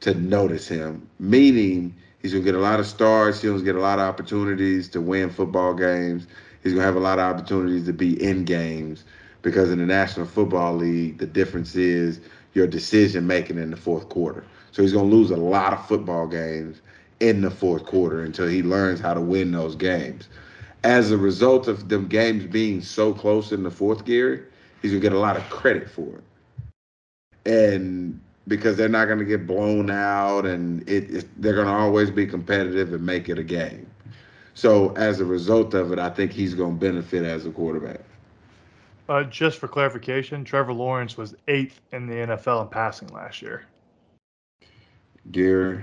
[0.00, 1.06] to notice him.
[1.18, 3.42] Meaning he's gonna get a lot of starts.
[3.42, 6.26] He's gonna get a lot of opportunities to win football games.
[6.62, 9.04] He's gonna have a lot of opportunities to be in games
[9.42, 12.20] because in the National Football League, the difference is
[12.54, 14.44] your decision making in the fourth quarter.
[14.72, 16.80] So he's gonna lose a lot of football games
[17.20, 20.28] in the fourth quarter until he learns how to win those games.
[20.84, 24.48] As a result of them games being so close in the fourth gear,
[24.82, 26.24] he's gonna get a lot of credit for it.
[27.46, 32.26] And because they're not gonna get blown out and it, it they're gonna always be
[32.26, 33.89] competitive and make it a game.
[34.60, 38.00] So as a result of it, I think he's gonna benefit as a quarterback.
[39.08, 43.64] Uh, just for clarification, Trevor Lawrence was eighth in the NFL in passing last year.
[45.30, 45.82] Gary,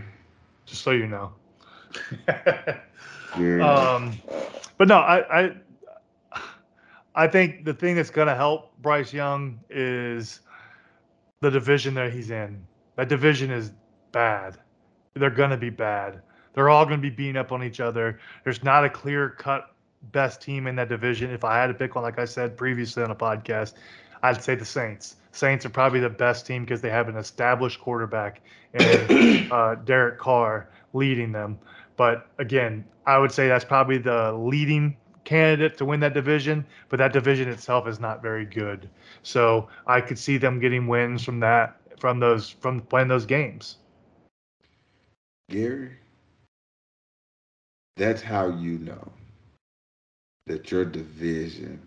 [0.67, 1.33] Just so you know.
[3.35, 3.63] Gary.
[3.63, 4.13] um,
[4.77, 5.55] but no, I, I
[7.15, 10.41] I think the thing that's going to help Bryce Young is
[11.41, 12.63] the division that he's in.
[12.95, 13.71] That division is
[14.11, 14.59] bad.
[15.15, 16.21] They're going to be bad.
[16.57, 18.19] They're all going to be beating up on each other.
[18.43, 19.75] There's not a clear cut
[20.11, 21.29] best team in that division.
[21.29, 23.75] If I had to pick one, like I said previously on a podcast,
[24.23, 25.17] I'd say the Saints.
[25.31, 28.41] Saints are probably the best team because they have an established quarterback
[28.73, 31.59] and uh, Derek Carr leading them.
[31.95, 36.97] But again, I would say that's probably the leading candidate to win that division, but
[36.97, 38.89] that division itself is not very good.
[39.21, 43.77] So I could see them getting wins from that, from those, from playing those games.
[45.51, 45.91] Gary,
[47.97, 49.11] that's how you know
[50.45, 51.81] that your division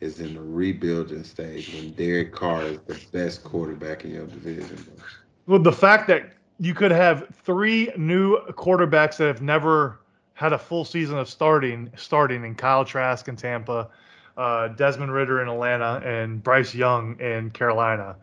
[0.00, 4.84] is in the rebuilding stage when Derek Carr is the best quarterback in your division.
[5.46, 10.00] Well, the fact that you could have three new quarterbacks that have never
[10.34, 13.88] had a full season of starting, starting in Kyle Trask in Tampa,
[14.36, 18.16] uh, Desmond Ridder in Atlanta, and Bryce Young in Carolina.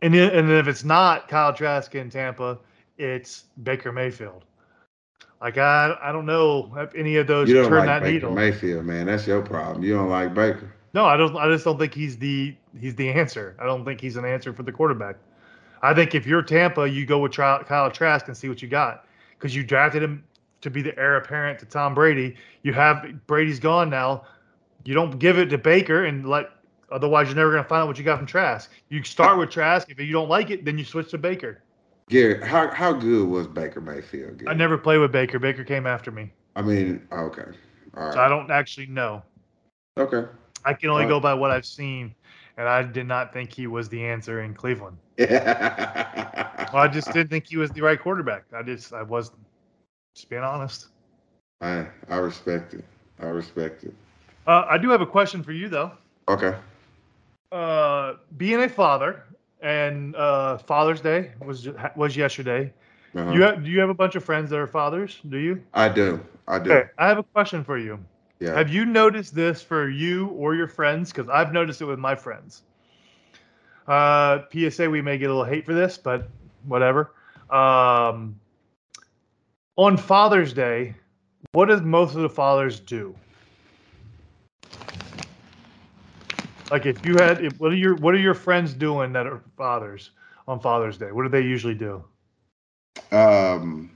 [0.00, 2.58] And, and if it's not Kyle Trask in Tampa,
[2.98, 4.44] it's Baker Mayfield.
[5.42, 8.12] Like I, I don't know if any of those you don't turn like that Baker
[8.12, 8.30] needle.
[8.30, 9.06] Mayfield, man.
[9.06, 9.82] That's your problem.
[9.82, 10.72] You don't like Baker.
[10.94, 11.36] No, I don't.
[11.36, 13.56] I just don't think he's the he's the answer.
[13.58, 15.16] I don't think he's an answer for the quarterback.
[15.82, 19.04] I think if you're Tampa, you go with Kyle Trask and see what you got
[19.36, 20.22] because you drafted him
[20.60, 22.36] to be the heir apparent to Tom Brady.
[22.62, 24.24] You have Brady's gone now.
[24.84, 26.50] You don't give it to Baker and let.
[26.92, 28.70] Otherwise, you're never going to find out what you got from Trask.
[28.90, 29.90] You start with Trask.
[29.90, 31.62] If you don't like it, then you switch to Baker.
[32.08, 34.42] Gary, how how good was Baker Mayfield?
[34.46, 35.38] I never played with Baker.
[35.38, 36.32] Baker came after me.
[36.56, 37.42] I mean, okay,
[37.96, 38.14] all right.
[38.14, 39.22] So I don't actually know.
[39.98, 40.28] Okay.
[40.64, 42.14] I can only go by what I've seen,
[42.56, 44.98] and I did not think he was the answer in Cleveland.
[46.72, 48.44] Well, I just didn't think he was the right quarterback.
[48.54, 49.38] I just I wasn't.
[50.14, 50.88] Just being honest.
[51.60, 52.84] I I respect it.
[53.20, 53.94] I respect it.
[54.46, 55.92] Uh, I do have a question for you though.
[56.28, 56.54] Okay.
[57.50, 59.24] Uh, being a father
[59.62, 62.72] and uh, Father's Day was was yesterday.
[63.14, 63.30] Uh-huh.
[63.32, 65.20] You have, do you have a bunch of friends that are fathers?
[65.28, 65.62] Do you?
[65.74, 66.20] I do.
[66.48, 66.72] I do.
[66.72, 67.98] Okay, I have a question for you.
[68.40, 68.54] Yeah.
[68.54, 71.12] Have you noticed this for you or your friends?
[71.12, 72.62] Because I've noticed it with my friends.
[73.86, 76.28] Uh, PSA, we may get a little hate for this, but
[76.64, 77.12] whatever.
[77.50, 78.40] Um,
[79.76, 80.94] on Father's Day,
[81.52, 83.14] what does most of the fathers do?
[86.72, 89.42] Like, if you had, if, what are your what are your friends doing that are
[89.58, 90.12] fathers
[90.48, 91.12] on Father's Day?
[91.12, 92.02] What do they usually do?
[93.12, 93.90] Um,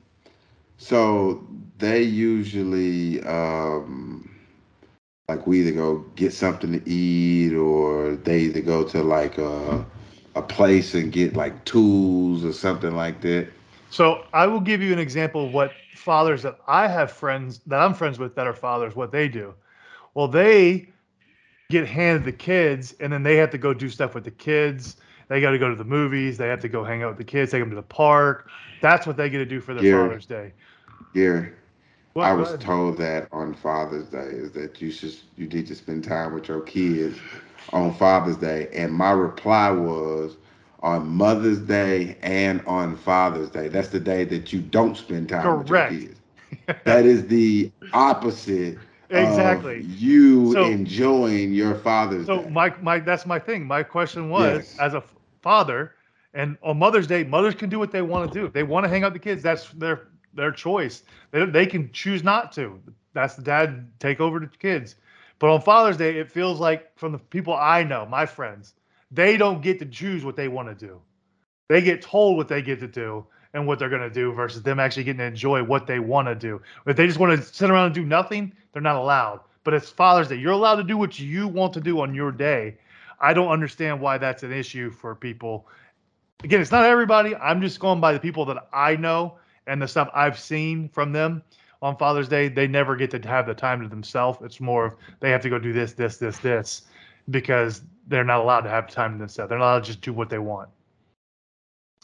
[0.77, 1.47] so
[1.79, 4.31] they usually um,
[5.27, 9.83] like we either go get something to eat or they either go to like a
[10.35, 13.49] a place and get like tools or something like that.
[13.89, 17.81] So I will give you an example of what fathers that I have friends that
[17.81, 19.55] I'm friends with that are fathers, what they do.
[20.13, 20.91] Well, they
[21.69, 24.97] get handed the kids and then they have to go do stuff with the kids.
[25.29, 26.39] They got to go to the movies.
[26.39, 28.49] They have to go hang out with the kids, take them to the park.
[28.81, 30.07] That's what they get to do for their.
[30.07, 30.53] Father's Day.
[31.15, 31.53] Gary,
[32.15, 35.75] Well, I was told that on Father's Day is that you should you need to
[35.75, 37.19] spend time with your kids
[37.73, 40.37] on Father's Day, and my reply was
[40.81, 43.69] on Mother's Day and on Father's Day.
[43.69, 45.91] That's the day that you don't spend time Correct.
[45.91, 46.21] with your kids.
[46.85, 48.79] That is the opposite.
[49.11, 49.83] Exactly.
[49.83, 52.51] You So- enjoying your Father's So Day.
[52.51, 53.67] my my that's my thing.
[53.67, 54.79] My question was Yes.
[54.79, 55.03] as a
[55.43, 55.95] father,
[56.35, 58.45] and on Mother's Day, mothers can do what they want to do.
[58.47, 59.43] If they want to hang out with the kids.
[59.43, 61.05] That's their their choice.
[61.31, 62.81] They they can choose not to.
[63.13, 64.97] That's the dad take over the kids.
[65.39, 68.75] But on Father's Day, it feels like from the people I know, my friends,
[69.11, 71.01] they don't get to choose what they want to do.
[71.69, 74.63] They get told what they get to do and what they're going to do versus
[74.63, 76.61] them actually getting to enjoy what they want to do.
[76.87, 79.41] If they just want to sit around and do nothing, they're not allowed.
[79.65, 80.37] But it's Father's Day.
[80.37, 82.77] You're allowed to do what you want to do on your day.
[83.19, 85.67] I don't understand why that's an issue for people.
[86.45, 87.35] Again, it's not everybody.
[87.35, 91.13] I'm just going by the people that I know and the stuff I've seen from
[91.13, 91.43] them
[91.81, 92.49] on Father's Day.
[92.49, 94.39] They never get to have the time to themselves.
[94.43, 96.83] It's more of they have to go do this, this, this, this
[97.31, 99.49] because they're not allowed to have time to themselves.
[99.49, 100.69] They're not allowed to just do what they want.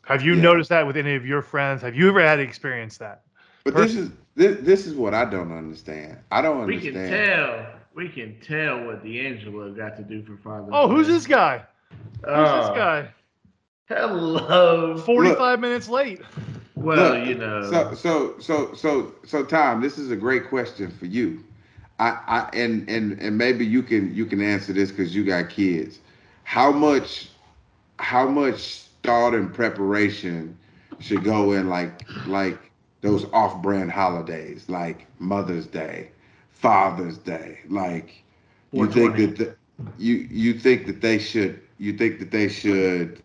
[0.04, 0.42] Have you Yeah.
[0.42, 1.82] noticed that with any of your friends?
[1.82, 3.22] Have you ever had to experience that?
[3.64, 6.18] but this is this, this is what I don't understand.
[6.30, 6.94] I don't understand.
[6.94, 7.26] We understand.
[7.26, 7.66] can tell.
[7.94, 10.68] We can tell what DeAngelo got to do for Father.
[10.72, 11.62] Oh, who's this guy?
[12.34, 13.08] Who's Oh, this uh, guy?
[13.88, 14.96] Hello.
[14.98, 16.20] 45 minutes late.
[16.74, 17.62] Well, Look, you know.
[17.70, 21.44] So so so so so Tom, this is a great question for you.
[21.98, 25.48] I, I and and and maybe you can you can answer this because you got
[25.50, 26.00] kids.
[26.44, 27.30] How much
[27.98, 30.56] how much thought and preparation
[30.98, 36.10] should go in like like those off-brand holidays like Mother's Day,
[36.50, 38.22] Father's Day, like
[38.72, 39.56] You think that the,
[39.98, 43.22] you you think that they should you think that they should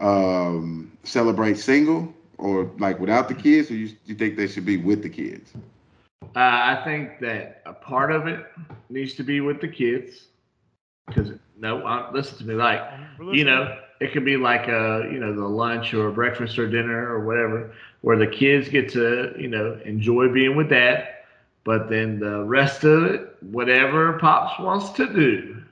[0.00, 4.76] um, celebrate single or like without the kids, or you you think they should be
[4.76, 5.52] with the kids?
[6.22, 8.44] Uh, I think that a part of it
[8.90, 10.28] needs to be with the kids.
[11.06, 12.54] Because no, uh, listen to me.
[12.54, 12.82] Like
[13.32, 17.08] you know, it could be like a you know the lunch or breakfast or dinner
[17.08, 17.72] or whatever,
[18.02, 21.14] where the kids get to you know enjoy being with that
[21.64, 25.62] but then the rest of it, whatever pops wants to do.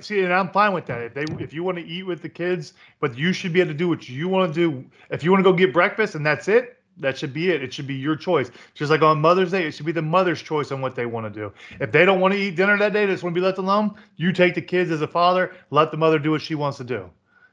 [0.00, 1.00] See, and I'm fine with that.
[1.00, 3.72] If they, if you want to eat with the kids, but you should be able
[3.72, 4.84] to do what you want to do.
[5.10, 7.62] If you want to go get breakfast and that's it, that should be it.
[7.62, 8.50] It should be your choice.
[8.74, 11.32] Just like on Mother's Day, it should be the mother's choice on what they want
[11.32, 11.52] to do.
[11.80, 13.58] If they don't want to eat dinner that day, they just want to be left
[13.58, 13.94] alone.
[14.16, 16.84] You take the kids as a father, let the mother do what she wants to
[16.84, 17.08] do.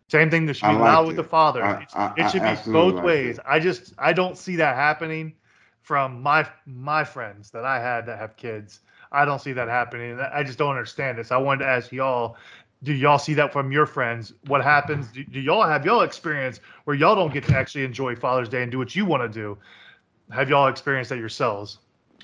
[0.08, 1.64] Same thing that should be like allowed with the father.
[1.64, 3.38] I- I- it should I be both like ways.
[3.39, 3.43] it.
[3.47, 5.34] I just I don't see that happening
[5.82, 8.82] from my my friends that I had that have kids.
[9.12, 10.20] I don't see that happening.
[10.20, 11.32] I just don't understand this.
[11.32, 12.38] I wanted to ask y'all,
[12.84, 14.34] do y'all see that from your friends?
[14.47, 15.08] What happens?
[15.08, 18.62] Do, do y'all have y'all experience where y'all don't get to actually enjoy Father's Day
[18.62, 19.58] and do what you want to do?
[20.32, 21.80] Have y'all experienced that yourselves?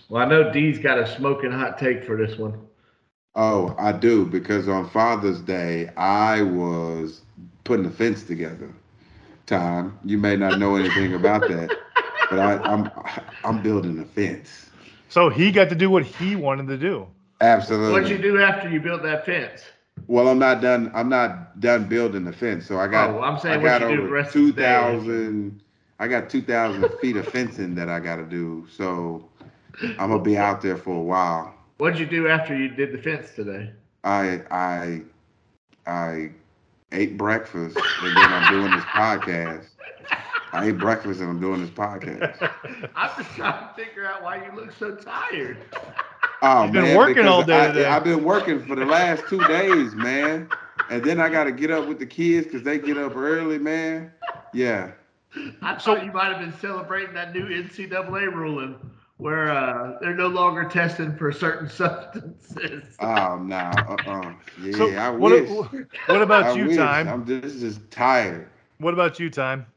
[0.10, 2.60] Well, I know D's got a smoking hot take for this one.
[3.36, 7.22] Oh, I do because on Father's Day I was
[7.64, 8.70] putting a fence together.
[9.46, 11.76] Tom, you may not know anything about that,
[12.30, 12.90] but I, I'm
[13.44, 14.70] I'm building a fence.
[15.10, 17.08] So he got to do what he wanted to do.
[17.42, 17.92] Absolutely.
[17.92, 19.64] What'd you do after you built that fence?
[20.08, 20.92] Well, I'm not done.
[20.94, 22.66] I'm not done building the fence.
[22.66, 23.10] So I got.
[23.10, 24.62] Oh, I'm saying I what got you do over the rest of the day.
[24.62, 25.62] thousand.
[26.00, 28.68] I got two thousand feet of fencing that I got to do.
[28.70, 29.30] So
[29.82, 31.54] I'm gonna be out there for a while.
[31.78, 33.72] What'd you do after you did the fence today?
[34.04, 35.02] I I
[35.86, 36.32] I
[36.92, 39.68] ate breakfast and then I'm doing this podcast.
[40.54, 42.36] I ate breakfast and I'm doing this podcast.
[42.96, 45.58] I'm just trying to figure out why you look so tired.
[46.42, 47.86] Oh You've been working all because day today.
[47.86, 50.50] I, I've been working for the last two days, man.
[50.90, 53.60] And then I got to get up with the kids because they get up early,
[53.60, 54.12] man.
[54.54, 54.92] Yeah.
[55.62, 58.91] I So- thought you might have been celebrating that new NCAA ruling
[59.22, 63.00] where uh, they're no longer testing for certain substances.
[63.00, 63.56] Oh no.
[63.56, 64.34] Uh-uh.
[64.58, 65.64] Yeah, So I what, wish.
[66.06, 66.70] what about I you, wish.
[66.70, 67.08] Thyme?
[67.08, 68.50] I'm just, just tired.
[68.80, 69.68] What about you, Thyme?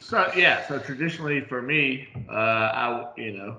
[0.00, 3.56] So yeah, so traditionally for me, uh, I you know,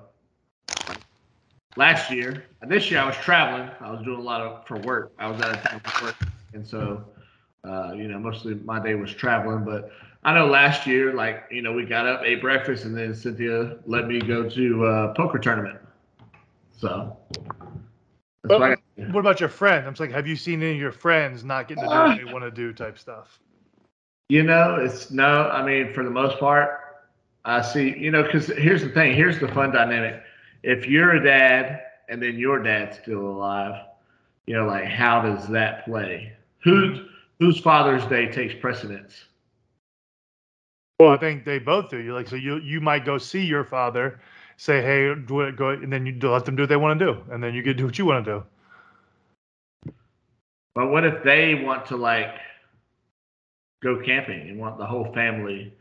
[1.76, 3.70] last year, this year I was traveling.
[3.80, 5.12] I was doing a lot of for work.
[5.20, 6.16] I was out of town for work,
[6.54, 7.06] and so
[7.68, 9.64] uh, you know, mostly my day was traveling.
[9.66, 9.90] But
[10.26, 13.78] I know last year, like you know, we got up, ate breakfast, and then Cynthia
[13.86, 15.80] let me go to a poker tournament.
[16.72, 17.18] So.
[18.44, 18.80] That's what
[19.12, 19.86] What about your friend?
[19.86, 22.18] I'm just like, have you seen any of your friends not getting to do what
[22.18, 23.40] they want to do type stuff?
[24.30, 25.50] You know, it's no.
[25.50, 26.80] I mean, for the most part,
[27.46, 27.96] I see.
[27.98, 29.16] You know, because here's the thing.
[29.16, 30.22] Here's the fun dynamic.
[30.64, 33.86] If you're a dad and then your dad's still alive,
[34.48, 36.34] you know, like how does that play?
[36.64, 37.00] Whose
[37.40, 39.26] whose Father's Day takes precedence?
[41.04, 41.98] Well, I think they both do.
[41.98, 44.22] You like, so you you might go see your father,
[44.56, 47.06] say, hey, do it, go, and then you let them do what they want to
[47.06, 48.44] do, and then you get to do what you want to do.
[50.76, 52.36] But what if they want to like
[53.84, 55.74] go camping and want the whole family?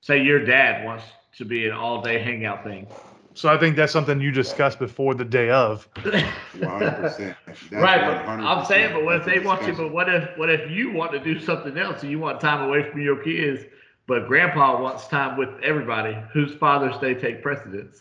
[0.00, 1.04] Say your dad wants
[1.36, 2.86] to be an all day hangout thing.
[3.34, 5.88] So I think that's something you discussed before the day of.
[5.94, 7.34] 100%.
[7.72, 8.26] Right, 100%.
[8.28, 9.72] I'm saying, but what if they want to?
[9.74, 12.68] But what if what if you want to do something else and you want time
[12.68, 13.64] away from your kids,
[14.06, 16.16] but Grandpa wants time with everybody?
[16.32, 18.00] Whose Father's Day take precedence?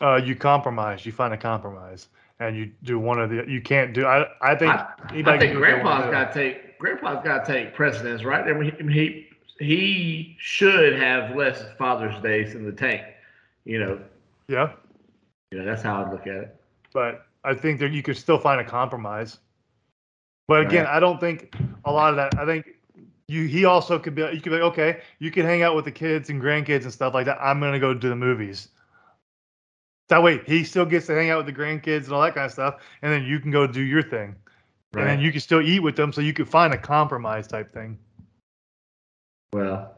[0.00, 1.04] Uh, you compromise.
[1.04, 2.08] You find a compromise,
[2.38, 3.44] and you do one of the.
[3.46, 4.06] You can't do.
[4.06, 7.22] I I think I, I think do what they wanna Grandpa's got to take Grandpa's
[7.22, 8.46] got to take precedence, right?
[8.46, 13.02] I mean, he, he should have less Father's Days in the tank.
[13.64, 14.00] You know,
[14.48, 14.72] Yeah,
[15.52, 16.56] you know that's how I look at it.
[16.94, 19.38] but I think that you could still find a compromise.
[20.48, 21.54] But again, I don't think
[21.84, 22.38] a lot of that.
[22.38, 22.66] I think
[23.30, 24.22] you he also could be.
[24.22, 25.02] You could be like, okay.
[25.18, 27.38] You can hang out with the kids and grandkids and stuff like that.
[27.40, 28.68] I'm gonna go to the movies.
[30.08, 32.46] That way, he still gets to hang out with the grandkids and all that kind
[32.46, 34.34] of stuff, and then you can go do your thing,
[34.94, 36.12] and then you can still eat with them.
[36.12, 37.96] So you could find a compromise type thing.
[39.52, 39.94] Well,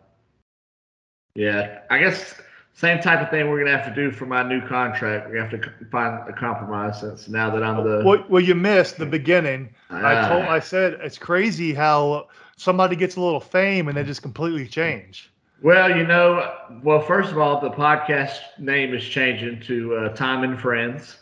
[1.35, 2.35] yeah, I guess
[2.75, 5.31] same type of thing we're gonna have to do for my new contract.
[5.31, 8.03] We have to find a compromise since now that I'm the.
[8.05, 9.75] Well, well, you missed the beginning.
[9.91, 10.51] I told, Ah.
[10.51, 15.31] I said, it's crazy how somebody gets a little fame and they just completely change.
[15.63, 20.43] Well, you know, well, first of all, the podcast name is changing to uh, Thyme
[20.43, 21.19] and Friends,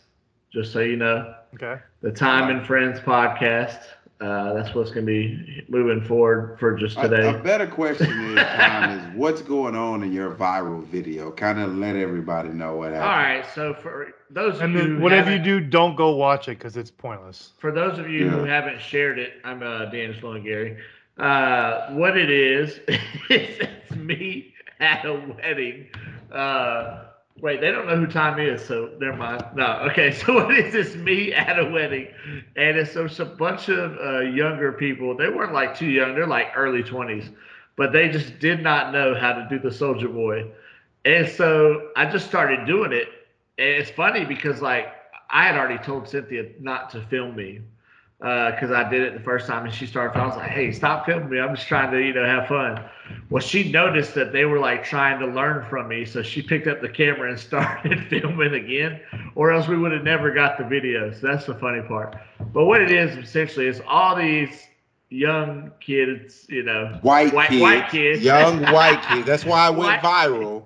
[0.53, 1.35] just so you know.
[1.55, 1.81] Okay.
[2.01, 3.83] The Thyme and Friends podcast.
[4.21, 7.31] Uh, that's what's going to be moving forward for just today.
[7.31, 11.31] a better question is, Tom, is what's going on in your viral video?
[11.31, 13.39] Kind of let everybody know what All happened.
[13.41, 16.59] right, so for those of And you who whatever you do, don't go watch it
[16.59, 17.53] because it's pointless.
[17.59, 20.77] for those of you who haven't shared it, I'm uh, DeAngelo and Gary.
[21.21, 22.81] Uh, what it is,
[23.31, 25.89] is it's me at a wedding.
[26.33, 27.05] Uh,
[27.41, 29.45] wait, they don't know who Thyme is, so never mind.
[29.55, 30.13] No, okay.
[30.27, 30.97] So what is this?
[30.97, 32.09] Me at a wedding,
[32.57, 35.17] and it's it's a bunch of uh, younger people.
[35.17, 37.31] They weren't like too young; they're like early twenties,
[37.77, 40.51] but they just did not know how to do the Soldier Boy,
[41.05, 43.09] and so I just started doing it.
[43.59, 44.89] And it's funny because like
[45.31, 47.61] I had already told Cynthia not to film me
[48.23, 50.19] Uh, because I did it the first time and she started.
[50.19, 51.41] I was like, "Hey, stop filming me!
[51.41, 52.79] I'm just trying to, you know, have fun."
[53.31, 56.67] Well, she noticed that they were like trying to learn from me, so she picked
[56.67, 59.01] up the camera and started filming again,
[59.37, 61.19] or else we would have never got the videos.
[61.23, 62.15] So that's the funny part.
[62.53, 64.67] But what it is essentially is all these
[65.09, 68.23] young kids, you know, White, White- kids, white kids.
[68.23, 69.27] young white kids.
[69.27, 70.65] That's why I went White- viral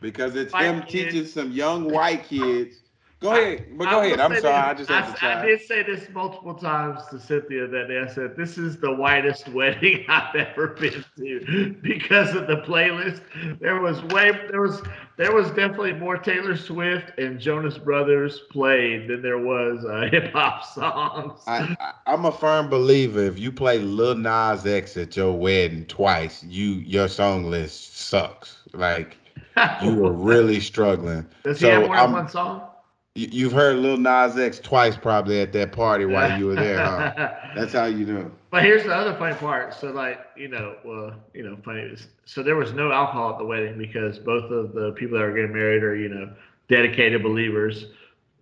[0.00, 1.12] because it's White him kids.
[1.12, 2.80] teaching some young white kids.
[3.24, 4.20] Go ahead, but go ahead.
[4.20, 4.90] I'm sorry, this.
[4.90, 7.98] I just I, I did say this multiple times to Cynthia that day.
[7.98, 13.22] I said, "This is the whitest wedding I've ever been to because of the playlist.
[13.60, 14.82] There was way there was
[15.16, 20.30] there was definitely more Taylor Swift and Jonas Brothers played than there was uh, hip
[20.34, 21.40] hop songs.
[21.46, 23.20] I, I'm a firm believer.
[23.20, 28.58] If you play Lil Nas X at your wedding twice, you your song list sucks.
[28.74, 29.16] Like
[29.82, 31.26] you were really struggling.
[31.42, 32.68] Does he have more than one song?
[33.14, 36.78] You, you've heard Lil Nas X twice probably at that party while you were there,
[36.84, 37.12] huh?
[37.54, 38.30] That's how you know.
[38.50, 39.72] But here's the other funny part.
[39.72, 41.82] So, like, you know, well, you know, funny.
[41.82, 45.24] is- So there was no alcohol at the wedding because both of the people that
[45.24, 46.32] were getting married are, you know,
[46.68, 47.86] dedicated believers.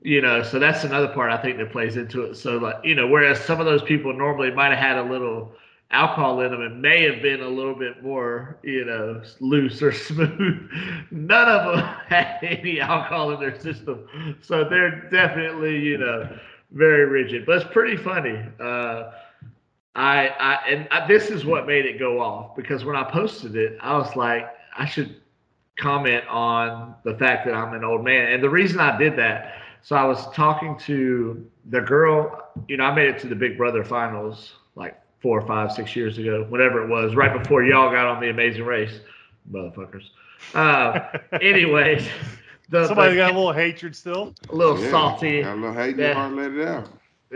[0.05, 2.37] You know, so that's another part I think that plays into it.
[2.37, 5.53] So, like, you know, whereas some of those people normally might have had a little
[5.93, 9.93] alcohol in them and may have been a little bit more, you know, loose or
[9.93, 10.70] smooth.
[11.11, 14.09] None of them had any alcohol in their system,
[14.40, 16.38] so they're definitely, you know,
[16.72, 17.47] very rigid.
[17.47, 18.43] But it's pretty funny.
[18.59, 19.12] Uh,
[19.95, 23.57] I, I and I, this is what made it go off because when I posted
[23.57, 25.16] it, I was like, I should
[25.78, 28.32] comment on the fact that I'm an old man.
[28.32, 32.84] And the reason I did that, so I was talking to the girl, you know,
[32.84, 34.55] I made it to the Big Brother finals
[35.23, 38.29] four or five, six years ago, whatever it was, right before y'all got on the
[38.29, 39.01] Amazing Race,
[39.51, 40.05] motherfuckers.
[40.55, 41.01] Uh,
[41.41, 42.09] anyways,
[42.68, 44.35] the, Somebody the- got a little hatred still.
[44.51, 45.43] a little Yeah, salty.
[45.43, 46.29] Got a little hate Yeah.
[46.29, 46.89] your let it out.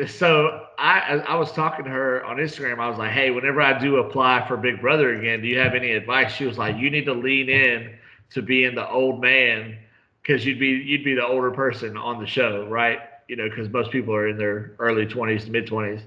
[0.09, 2.81] So I I was talking to her on Instagram.
[2.81, 5.75] I was like, hey, whenever I do apply for Big Brother again, do you have
[5.75, 6.33] any advice?
[6.33, 7.97] She was like, you need to lean in
[8.35, 9.79] to being the old man
[10.21, 12.99] because you'd be you'd be the older person on the show, right?
[13.29, 16.03] You know, because most people are in their early twenties to mid twenties.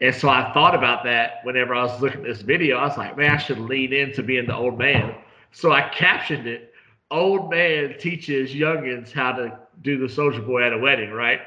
[0.00, 2.78] And so I thought about that whenever I was looking at this video.
[2.78, 5.14] I was like, man, I should lean into being the old man.
[5.52, 6.72] So I captioned it,
[7.10, 11.40] old man teaches youngins how to do the soldier boy at a wedding, right?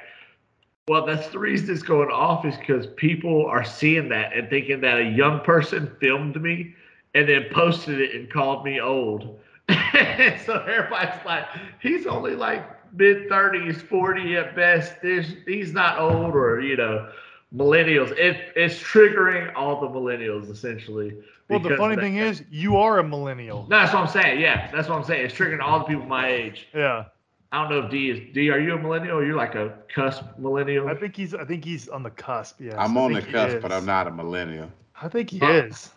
[0.87, 4.81] Well, that's the reason it's going off is because people are seeing that and thinking
[4.81, 6.75] that a young person filmed me
[7.15, 9.39] and then posted it and called me old.
[9.69, 11.45] so everybody's like,
[11.79, 14.95] he's only like mid 30s, 40 at best.
[15.01, 17.09] There's, he's not old or, you know,
[17.55, 18.11] millennials.
[18.17, 21.15] It, it's triggering all the millennials essentially.
[21.49, 23.67] Well, the funny that- thing is, you are a millennial.
[23.69, 24.39] No, that's what I'm saying.
[24.39, 25.25] Yeah, that's what I'm saying.
[25.25, 26.67] It's triggering all the people my age.
[26.73, 27.05] Yeah,
[27.51, 28.49] I don't know if D is D.
[28.49, 29.17] Are you a millennial?
[29.19, 30.87] or You're like a cusp millennial.
[30.87, 31.33] I think he's.
[31.35, 32.59] I think he's on the cusp.
[32.61, 34.69] Yeah, I'm on the cusp, but I'm not a millennial.
[34.99, 35.51] I think he Huh?
[35.51, 35.89] is.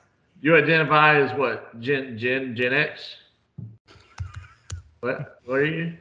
[0.42, 1.80] You identify as what?
[1.80, 3.16] Gen Gen Gen X?
[5.00, 5.40] What?
[5.44, 5.96] What are you?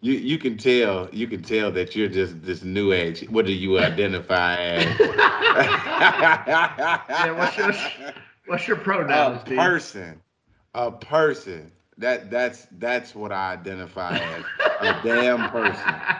[0.00, 3.28] You you can tell you can tell that you're just this new age.
[3.28, 4.96] What do you identify as?
[7.22, 7.32] yeah.
[7.32, 7.72] What's your
[8.46, 9.54] What's your pronouns, a D?
[9.54, 10.20] person?
[10.74, 11.72] A person.
[11.98, 14.44] That that's that's what I identify as.
[14.80, 16.02] A damn person.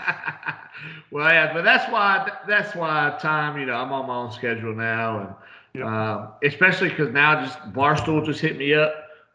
[1.10, 3.58] well, yeah, but that's why that's why time.
[3.58, 5.34] You know, I'm on my own schedule now, and
[5.74, 5.86] Yep.
[5.86, 8.92] um, especially because now just Barstool just hit me up,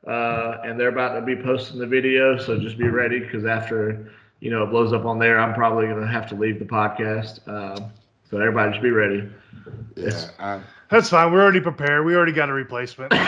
[0.08, 2.38] uh, and they're about to be posting the video.
[2.38, 4.10] So just be ready because after
[4.46, 7.40] you know it blows up on there, I'm probably gonna have to leave the podcast.
[7.48, 7.92] Um,
[8.30, 9.28] so everybody just be ready.
[9.96, 10.30] Yeah.
[10.38, 11.32] I, That's fine.
[11.32, 12.06] We're already prepared.
[12.06, 13.12] We already got a replacement.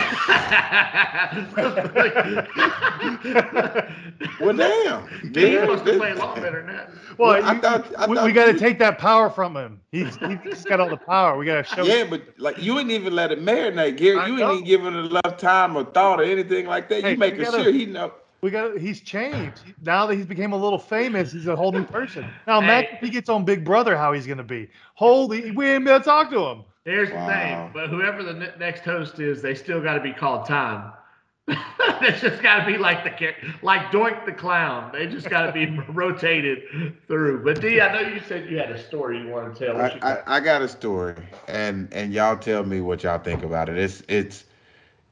[4.40, 5.08] well, damn.
[5.22, 6.90] He's man, supposed to play a lot better than that.
[7.18, 9.80] well, Well, I thought- I we, thought got to take that power from him.
[9.90, 11.36] He's he's got all the power.
[11.36, 11.82] We got to show.
[11.84, 14.18] Yeah, but like you ain't even let it marinate, Gary.
[14.18, 14.50] I You know.
[14.52, 17.02] ain't even giving it enough time or thought or anything like that.
[17.02, 18.12] Hey, you making gotta- sure he know.
[18.40, 18.78] We got.
[18.78, 21.32] He's changed now that he's became a little famous.
[21.32, 22.24] He's a whole new person.
[22.46, 22.96] Now imagine Hey.
[22.96, 24.68] if he gets on Big Brother, how he's gonna be.
[24.94, 26.64] Holy, we ain't gonna talk to him.
[26.84, 27.26] Here's Wow.
[27.26, 30.46] the thing, but whoever the ne- next host is, they still got to be called
[30.46, 30.92] Thyme.
[31.48, 34.90] it's just got to be like the char- like Doink the clown.
[34.92, 36.62] They just got to be rotated
[37.06, 37.42] through.
[37.44, 39.76] But D, I know you said you had a story you want to tell.
[39.76, 40.04] I, got?
[40.04, 41.16] I, I got a story,
[41.48, 43.76] and and y'all tell me what y'all think about it.
[43.78, 44.44] It's it's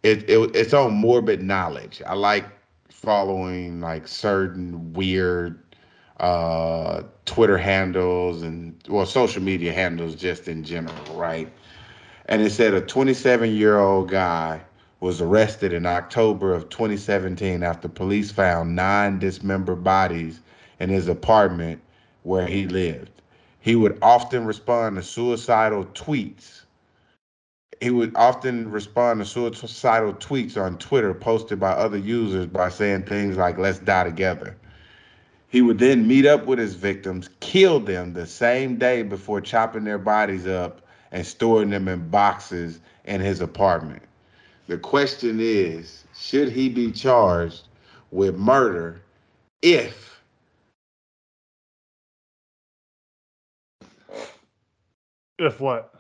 [0.03, 2.03] it, it it's on morbid knowledge.
[2.07, 2.45] I like
[3.07, 5.63] following like certain weird
[6.19, 11.49] uh Twitter handles and well social media handles just in general, right?
[12.27, 14.63] And it said a 27 year old guy
[15.01, 20.41] was arrested in October of 2017 after police found nine dismembered bodies
[20.81, 21.81] in his apartment
[22.25, 23.23] where he lived.
[23.61, 26.66] He would often respond to suicidal tweets.
[27.81, 33.03] He would often respond to suicidal tweets on Twitter posted by other users by saying
[33.05, 34.57] things like, let's die together.
[35.49, 39.85] He would then meet up with his victims, kill them the same day before chopping
[39.85, 44.03] their bodies up and storing them in boxes in his apartment.
[44.69, 47.63] The question is should he be charged
[48.11, 49.01] with murder
[49.63, 50.21] if
[55.39, 55.96] If what?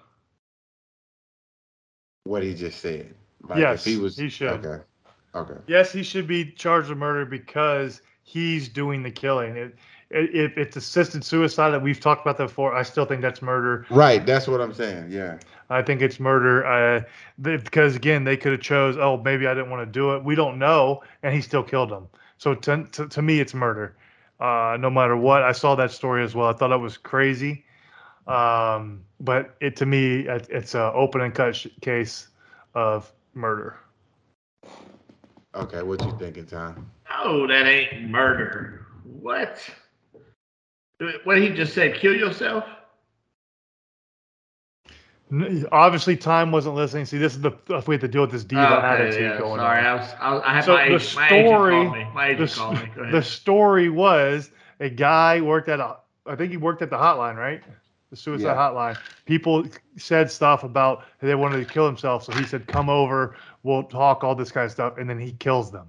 [2.26, 3.14] What he just said?
[3.48, 4.64] Like Yes, if he was he should.
[4.64, 4.82] Okay.
[5.34, 5.60] Okay.
[5.66, 9.56] Yes, he should be charged with murder because he's doing the killing.
[9.56, 9.76] It,
[10.10, 13.42] it, if it's assisted suicide that we've talked about that before, I still think that's
[13.42, 13.86] murder.
[13.90, 15.10] Right, that's what I'm saying.
[15.10, 15.38] Yeah.
[15.68, 17.02] I think it's murder uh,
[17.42, 18.96] th- because again, they could have chose.
[18.96, 20.24] Oh, maybe I didn't want to do it.
[20.24, 22.06] We don't know, and he still killed him.
[22.38, 23.96] So to to, to me, it's murder.
[24.38, 26.48] Uh, no matter what, I saw that story as well.
[26.48, 27.64] I thought it was crazy,
[28.26, 32.28] um, but it to me, it, it's an open and cut sh- case
[32.74, 33.76] of murder.
[35.54, 36.90] Okay, what you thinking, Tom?
[37.24, 38.86] No, that ain't murder.
[39.04, 39.58] What?
[41.24, 41.94] What he just said?
[41.96, 42.64] Kill yourself?
[45.72, 47.04] Obviously, Thyme wasn't listening.
[47.04, 47.50] See, this is the
[47.86, 49.84] we have to deal with this diva Oh, Okay, attitude yeah, going sorry, on.
[49.86, 52.06] I was, I was, I had So my, the agent, my agent story- called me.
[52.14, 53.10] My agent s- called me.
[53.10, 55.96] The story was a guy worked at a,
[56.26, 57.60] I think he worked at the hotline, right?
[58.10, 58.54] The suicide Yeah.
[58.54, 58.96] hotline.
[59.24, 59.64] People
[59.96, 63.34] said stuff about they wanted to kill themselves, so he said, "Come over,
[63.64, 65.88] we'll talk all this kind of stuff," and then he kills them.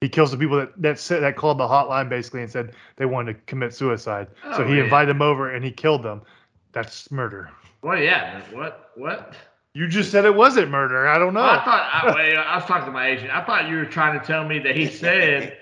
[0.00, 3.04] He kills the people that that said that called the hotline basically and said they
[3.04, 4.28] wanted to commit suicide.
[4.44, 4.84] Oh, so Oh, he yeah.
[4.84, 6.22] invited them over and he killed them.
[6.70, 7.50] That's murder.
[7.82, 8.40] Well, yeah.
[8.52, 8.90] What?
[8.94, 9.34] What?
[9.74, 11.08] You just said it wasn't murder.
[11.08, 11.40] I don't know.
[11.40, 13.30] Well, I thought I, wait, I was talking to my agent.
[13.32, 15.58] I thought you were trying to tell me that he said.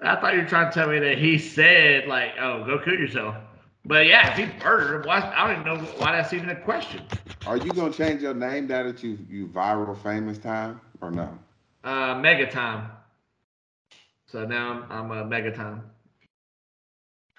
[0.00, 2.94] I thought you were trying to tell me that he said like, "Oh, go kill
[2.94, 3.36] yourself."
[3.88, 5.32] But yeah, if he murdered, him, why?
[5.34, 7.02] I don't even know why that's even a question.
[7.46, 11.38] Are you gonna change your name now that you you viral famous Thyme or no?
[11.82, 12.90] Uh, mega Thyme.
[14.26, 15.82] So now I'm, I'm a mega Thyme.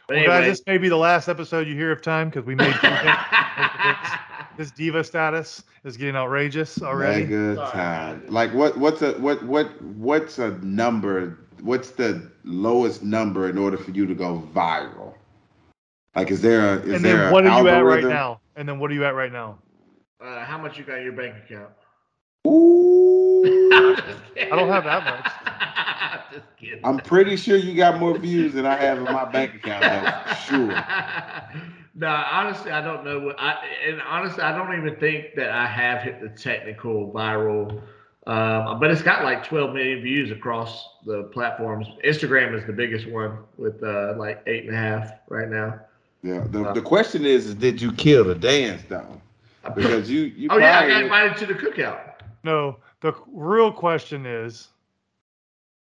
[0.07, 2.55] But well, guys, this may be the last episode you hear of Thyme because we
[2.55, 2.73] made
[4.57, 7.25] this diva status is getting outrageous already.
[7.25, 7.71] Mega Sorry.
[7.71, 8.25] Thyme.
[8.27, 11.37] Like what what's a what what what's a number?
[11.61, 15.13] What's the lowest number in order for you to go viral?
[16.15, 18.41] Like is there a is and there then a what are you at right now?
[18.55, 19.59] And then what are you at right now?
[20.21, 21.69] uh, how much you got in your bank account?
[22.47, 23.41] Ooh.
[24.37, 25.31] I don't have that much.
[26.33, 26.81] Just kidding.
[26.83, 29.81] I'm pretty sure you got more views than I have in my bank account.
[29.81, 30.67] That's for sure.
[31.95, 33.57] no, honestly, I don't know what I
[33.87, 37.81] and honestly, I don't even think that I have hit the technical viral.
[38.27, 41.87] Um, but it's got like 12 million views across the platforms.
[42.05, 45.79] Instagram is the biggest one with uh, like eight and a half right now.
[46.23, 46.43] Yeah.
[46.49, 49.21] The, uh, the question is, is did you kill the dance though?
[49.75, 51.99] Because you you oh yeah, I got probably- invited to the cookout.
[52.43, 54.69] No, the real question is,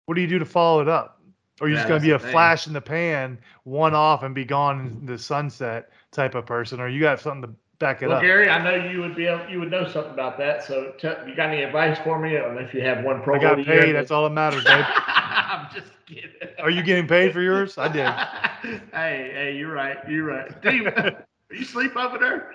[0.05, 1.21] what do you do to follow it up?
[1.59, 2.31] Or are you Yeah, just gonna be a thing.
[2.31, 6.79] flash in the pan, one off, and be gone in the sunset type of person?
[6.79, 8.23] Or you got something to back it Well, up?
[8.23, 10.63] Gary, I know you would be able, you would know something about that.
[10.63, 13.39] So, t- you got any advice for me on if you have one Pro I
[13.39, 13.81] got Bowl year?
[13.83, 13.91] paid.
[13.93, 14.85] That's all that matters, babe.
[15.45, 16.31] I'm just kidding.
[16.59, 17.77] Are you getting paid for yours?
[17.77, 18.05] I did.
[18.91, 19.97] hey, hey, you're right.
[20.09, 20.51] You're right.
[20.59, 22.53] Steve, are you sleep over there?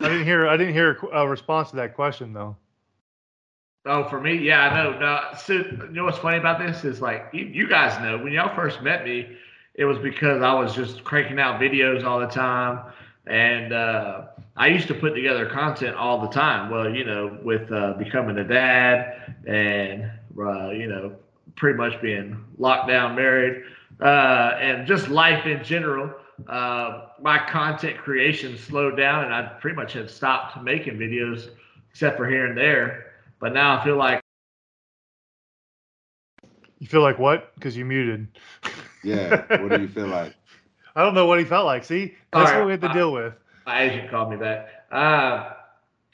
[0.00, 0.46] I didn't hear.
[0.46, 2.56] I didn't hear a a response to that question though.
[3.86, 4.98] Oh, for me, yeah, I know.
[4.98, 8.32] No, so you know what's funny about this is like you, you guys know when
[8.32, 9.36] y'all first met me,
[9.74, 12.92] it was because I was just cranking out videos all the time,
[13.28, 14.22] and uh,
[14.56, 16.70] I used to put together content all the time.
[16.70, 21.16] Well, you know, with uh, becoming a dad and uh, you know,
[21.56, 23.62] pretty much being locked down, married,
[24.00, 26.12] uh, and just life in general.
[26.48, 31.50] Uh, my content creation slowed down, and I pretty much had stopped making videos,
[31.90, 33.12] except for here and there.
[33.40, 34.20] But now I feel like
[36.78, 37.54] You feel like what?
[37.54, 38.28] Because you muted.
[39.02, 39.42] Yeah.
[39.56, 40.34] What do you feel like?
[40.94, 41.84] I don't know what he felt like.
[41.84, 43.34] See, that's All what we right, had to uh, deal with.
[43.66, 44.68] My agent called me back.
[44.90, 45.52] Uh,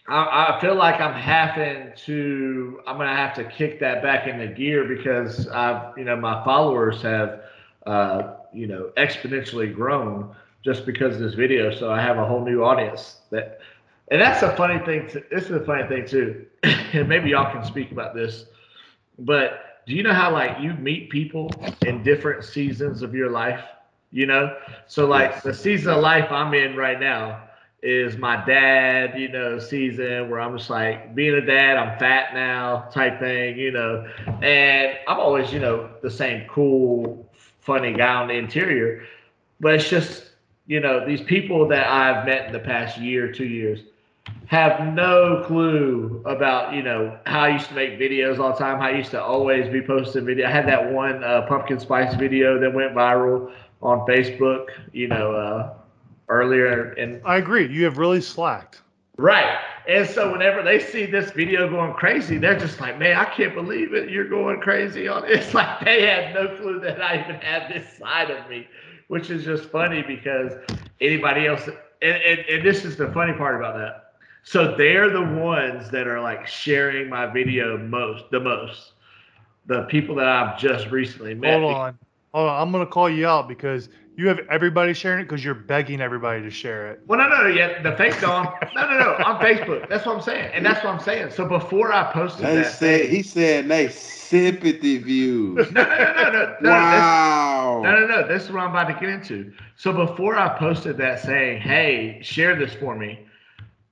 [0.09, 2.81] I, I feel like I'm having to.
[2.87, 7.03] I'm gonna have to kick that back into gear because I've, you know, my followers
[7.03, 7.41] have,
[7.87, 11.70] uh, you know, exponentially grown just because of this video.
[11.75, 13.61] So I have a whole new audience that,
[14.11, 15.09] and that's a funny thing.
[15.09, 16.47] To, this is a funny thing too,
[16.93, 18.47] and maybe y'all can speak about this.
[19.18, 21.51] But do you know how like you meet people
[21.87, 23.64] in different seasons of your life?
[24.14, 24.56] You know,
[24.86, 27.48] so like the season of life I'm in right now
[27.82, 32.32] is my dad, you know, season where I'm just like being a dad, I'm fat
[32.32, 34.06] now type thing, you know,
[34.40, 39.02] and I'm always, you know, the same cool, funny guy on the interior,
[39.58, 40.30] but it's just,
[40.68, 43.80] you know, these people that I've met in the past year, two years
[44.46, 48.78] have no clue about, you know, how I used to make videos all the time,
[48.78, 50.46] how I used to always be posting video.
[50.46, 53.52] I had that one uh, pumpkin spice video that went viral
[53.85, 55.74] on Facebook, you know, uh,
[56.28, 57.70] earlier And I agree.
[57.72, 58.80] You have really slacked.
[59.16, 59.59] Right.
[59.87, 63.55] And so whenever they see this video going crazy, they're just like, man, I can't
[63.55, 64.11] believe it.
[64.11, 65.30] You're going crazy on it.
[65.45, 68.66] It's like they had no clue that I even had this side of me,
[69.09, 70.53] which is just funny because
[71.01, 71.68] anybody else,
[72.03, 74.14] and, and, and this is the funny part about that.
[74.43, 78.93] So they're the ones that are like sharing my video most, the most.
[79.66, 81.61] The people that I've just recently met.
[81.61, 81.99] Hold on.
[82.35, 82.61] Hold on.
[82.61, 86.01] I'm going to call you out because you have everybody sharing it because you're begging
[86.01, 87.01] everybody to share it.
[87.07, 87.49] Well, no, no, no.
[87.49, 88.53] Yeah, the fake Don.
[88.74, 89.24] No, no, no.
[89.24, 89.89] On Facebook.
[89.89, 91.30] That's what I'm saying, and that's what I'm saying.
[91.30, 95.70] So before I posted They that, said he said they sympathy views.
[95.72, 96.70] no, no, no, no, no, no.
[96.70, 97.82] wow.
[97.82, 98.28] This, no, no, no.
[98.28, 99.53] This is what I'm about to get into.
[99.76, 103.26] So before I posted that saying, "Hey, share this for me,"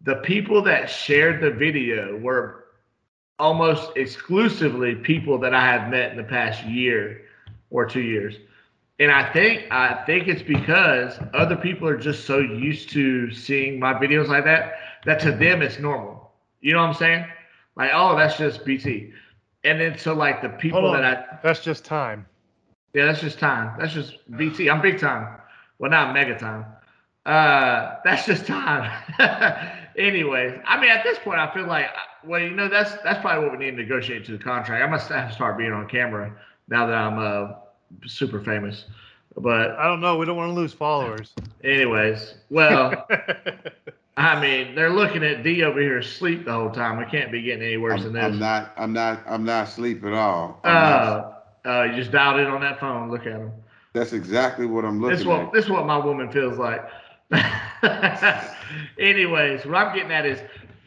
[0.01, 2.65] the people that shared the video were
[3.39, 7.23] almost exclusively people that I have met in the past year
[7.73, 8.37] or two years.
[9.01, 13.81] And I think I think it's because other people are just so used to seeing
[13.81, 14.75] my videos like that
[15.07, 16.31] that to them it's normal.
[16.61, 17.27] You know what I'm saying?
[17.75, 19.13] Like, oh, that's just BT.
[19.65, 22.27] And then so like the people that I That's just Thyme.
[22.95, 23.75] yeah, that's just Thyme.
[23.79, 24.71] That's just BT.
[24.71, 25.39] I'm big time.
[25.79, 26.67] Well, not mega Thyme.
[27.25, 28.91] Uh, that's just Thyme.
[29.99, 31.87] Anyways, I mean, at this point, I feel like,
[32.25, 34.83] well, you know, that's that's probably what we need to negotiate to the contract.
[34.83, 36.33] I must have to start being on camera
[36.69, 37.55] now that I'm uh,
[38.07, 38.87] super famous.
[39.37, 40.17] But I don't know.
[40.19, 41.33] We don't want to lose followers.
[41.65, 43.07] anyways, well,
[44.17, 46.99] I mean, they're looking at D over here asleep the whole time.
[46.99, 48.73] We can't be getting any worse I'm, than I'm not.
[48.77, 49.23] I'm not.
[49.27, 50.61] I'm not asleep at all.
[50.65, 51.33] I'm Uh,
[51.65, 53.11] uh, you just dialed in on that phone.
[53.11, 53.53] Look at him.
[53.95, 55.53] that's exactly what I'm This looking what at.
[55.53, 56.83] this is what my woman feels like.
[58.99, 60.41] Anyways, what I'm getting at is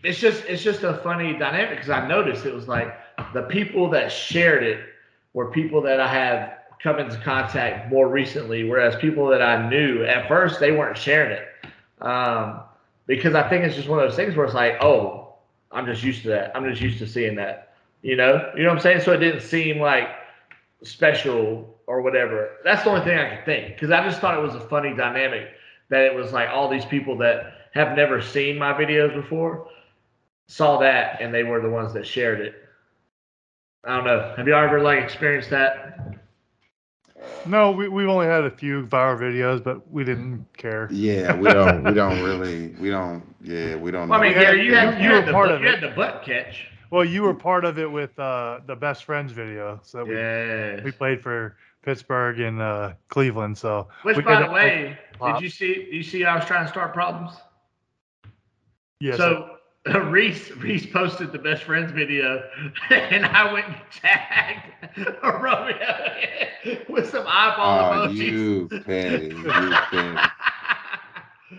[0.03, 2.93] it's just it's just a funny dynamic because I noticed it was like
[3.33, 4.79] the people that shared it
[5.35, 10.05] were people that I have come into contact more recently, whereas people that I knew
[10.05, 11.47] at first they weren't sharing it.
[12.01, 12.61] Um,
[13.05, 15.35] because I think it's just one of those things where it's like, oh,
[15.73, 16.55] I'm just used to that.
[16.55, 17.73] I'm just used to seeing that.
[18.01, 19.01] You know, you know what I'm saying?
[19.01, 20.07] So it didn't seem like
[20.83, 22.51] special or whatever.
[22.63, 24.95] That's the only thing I could think because I just thought it was a funny
[24.95, 25.49] dynamic
[25.89, 29.67] that it was like all these people that have never seen my videos before
[30.47, 32.55] saw that and they were the ones that shared it.
[33.85, 34.33] I don't know.
[34.37, 36.17] Have you ever like experienced that?
[37.45, 40.87] no, we, we've only had a few viral videos, but we didn't care.
[40.91, 41.83] Yeah, we don't.
[41.83, 42.69] We don't really.
[42.79, 43.23] We don't.
[43.41, 44.09] Yeah, we don't.
[44.09, 44.41] Well, I mean, know.
[44.41, 45.79] Yeah, you had you you, were the part butt, of you it.
[45.79, 46.67] had the butt catch.
[46.91, 49.79] Well, you were part of it with uh, the best friends video.
[49.83, 50.83] So we, Yeah.
[50.83, 53.57] we played for Pittsburgh and uh, Cleveland.
[53.57, 55.73] So Which, by the way, did you see?
[55.75, 56.25] Did you see?
[56.25, 57.33] I was trying to start problems.
[58.99, 59.54] yes, So
[60.05, 62.43] Reese Reese posted the best friends video,
[62.89, 68.15] and I went and tagged Romeo with some eyeball Oh, emojis.
[68.15, 69.27] you petty.
[69.27, 69.43] You
[69.91, 70.29] petty.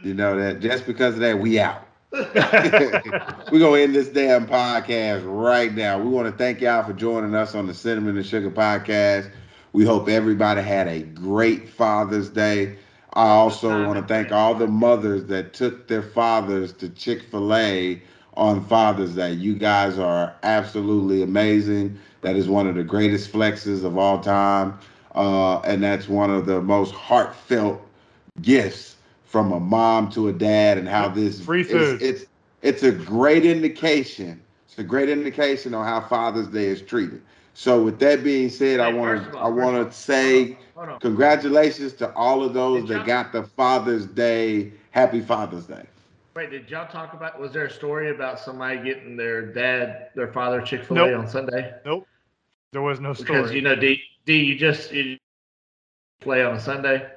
[0.02, 1.82] You know that just because of that, we out.
[2.12, 5.98] We're gonna end this damn podcast right now.
[6.00, 9.30] We want to thank y'all for joining us on the Cinnamon and Sugar Podcast.
[9.72, 12.78] We hope everybody had a great Father's Day.
[13.12, 17.54] I also want to thank all the mothers that took their fathers to Chick fil
[17.54, 18.02] A
[18.36, 19.32] on Father's Day.
[19.32, 21.98] You guys are absolutely amazing.
[22.22, 24.78] That is one of the greatest flexes of all time.
[25.14, 27.80] Uh, and that's one of the most heartfelt
[28.42, 32.02] gifts from a mom to a dad and how this Free is- food.
[32.02, 32.26] it's
[32.62, 34.40] it's a great indication.
[34.68, 37.22] It's a great indication on how Father's Day is treated.
[37.54, 41.00] So with that being said, I want to I want to say Hold on.
[41.00, 44.72] congratulations to all of those Did that got the Father's Day.
[44.90, 45.84] Happy Father's Day.
[46.36, 47.40] Wait, did y'all talk about?
[47.40, 51.20] Was there a story about somebody getting their dad, their father, Chick Fil A Nope.
[51.20, 51.72] on Sunday?
[51.86, 52.06] nope.
[52.72, 53.40] There was no story.
[53.40, 55.16] Because you know, D, D, you just you
[56.20, 57.08] play on a Sunday.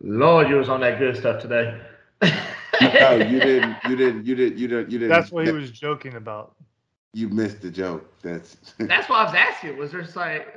[0.00, 1.80] Lord, you was on that good stuff today.
[2.22, 3.76] no, you didn't.
[3.88, 4.24] You didn't.
[4.24, 4.58] You didn't.
[4.58, 4.90] You didn't.
[4.92, 5.08] You didn't.
[5.08, 6.54] That's what he was joking about.
[7.12, 8.08] You missed the joke.
[8.22, 8.56] That's.
[8.78, 9.78] That's why I was asking.
[9.78, 10.54] Was there like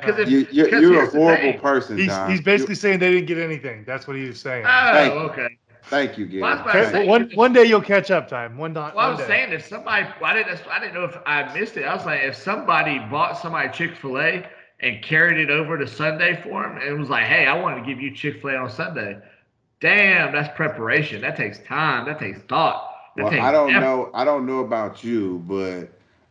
[0.00, 1.98] because uh, you, you're, you're a horrible person.
[1.98, 3.84] He's, he's basically saying they didn't get anything.
[3.86, 4.64] That's what he was saying.
[4.66, 5.58] Oh, Thank okay.
[5.84, 6.42] Thank you, Gary.
[6.42, 7.08] Well, that's what I Okay, saying.
[7.08, 8.28] one one day you'll catch up.
[8.28, 8.94] Time one time.
[8.94, 9.26] Well, I was day.
[9.26, 11.84] saying if somebody, I didn't, I didn't know if I missed it.
[11.84, 14.46] I was like, if somebody bought somebody Chick Fil A
[14.80, 17.78] and carried it over to Sunday for him, and it was like, hey, I want
[17.78, 19.18] to give you Chick Fil A on Sunday.
[19.80, 21.20] Damn, that's preparation.
[21.22, 22.06] That takes time.
[22.06, 22.90] That takes thought.
[23.16, 23.80] That Well, takes I don't effort.
[23.80, 24.10] know.
[24.14, 25.88] I don't know about you, but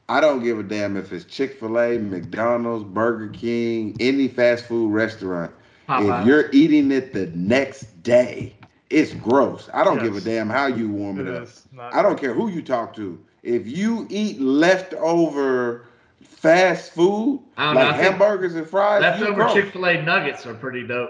[0.10, 4.66] I don't give a damn if it's Chick Fil A, McDonald's, Burger King, any fast
[4.66, 5.52] food restaurant.
[5.88, 6.20] Popeyes.
[6.20, 8.56] If you're eating it the next day,
[8.94, 9.70] it's gross.
[9.74, 11.50] I don't give a damn how you warm It it up.
[11.94, 13.20] I don't care who you talk to.
[13.42, 15.88] If you eat leftover
[16.22, 19.54] fast food, I don't know, like hamburgers and fries, you Leftover.
[19.54, 21.10] Chick Fil A nuggets are pretty dope.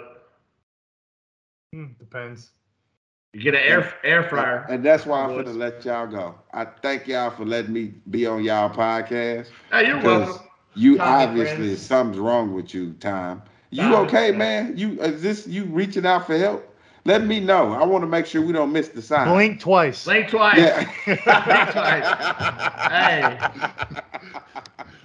[1.73, 2.51] Hmm, Depends.
[3.33, 4.65] You get an air air fryer.
[4.69, 6.35] And that's why I'm gonna let y'all go.
[6.53, 9.47] I thank y'all for letting me be on y'all podcast.
[9.71, 10.45] Hey, you're welcome.
[10.75, 11.81] you Thyme and obviously friends.
[11.81, 13.41] something's wrong with you, Tom.
[13.71, 14.37] You Thyme okay, friends.
[14.37, 14.77] man?
[14.77, 16.72] You is this you reaching out for help?
[17.05, 17.73] Let me know.
[17.73, 19.27] I want to make sure we don't miss the sign.
[19.27, 20.05] Blink twice.
[20.05, 20.57] Blink twice.
[20.57, 20.89] Yeah.
[21.05, 22.05] Blink twice.
[22.89, 23.37] hey.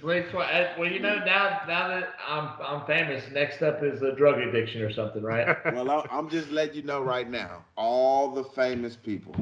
[0.01, 0.49] Blink twice.
[0.51, 4.39] Eh, Well, you know, now now that I'm I'm famous, next up is a drug
[4.39, 5.57] addiction or something, right?
[5.73, 7.63] well, I- I'm just letting you know right now.
[7.75, 9.35] All the famous people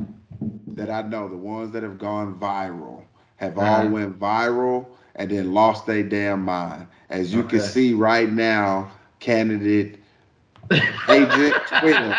[0.75, 3.03] that I know, the ones that have gone viral,
[3.37, 3.89] have all Uh-huh.
[3.89, 6.87] went viral and then lost their damn mind.
[7.09, 9.96] As you can see right now, candidate
[10.71, 12.15] agent Twitter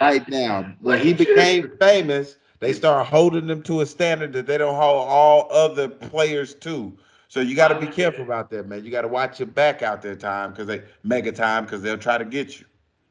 [0.00, 0.74] right now.
[0.80, 1.34] When he Look at you.
[1.34, 5.88] became famous, they start holding them to a standard that they don't hold all other
[5.88, 6.96] players to.
[7.28, 8.84] So you got to be oh, careful about that, man.
[8.84, 11.98] You got to watch your back out there, Thyme, because they mega Thyme, because they'll
[11.98, 12.66] try to get you.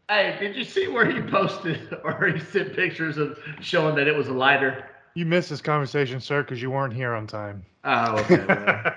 [0.10, 4.16] Hey, did you see where he posted or he sent pictures of showing that it
[4.16, 4.90] was a lighter?
[5.16, 7.66] You missed this conversation, sir, because you weren't here on time.
[7.84, 8.94] Oh, okay.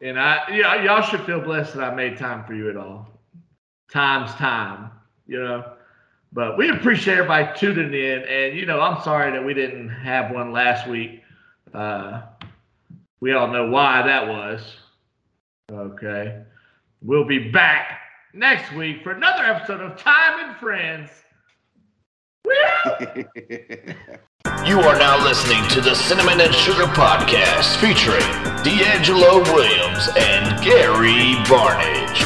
[0.02, 3.08] and I, yeah, y'all should feel blessed that I made time for you at all.
[3.90, 4.90] Time's time,
[5.26, 5.72] you know.
[6.32, 10.32] But we appreciate everybody tuning in, and you know, I'm sorry that we didn't have
[10.32, 11.22] one last week.
[11.72, 12.22] Uh,
[13.20, 14.76] we all know why that was.
[15.70, 16.42] Okay,
[17.02, 18.00] we'll be back
[18.34, 21.10] next week for another episode of Thyme and Friends.
[24.64, 28.22] You are now listening to the Cinnamon and Sugar Podcast featuring
[28.64, 32.25] DeAngelo Williams and Gary Barnidge.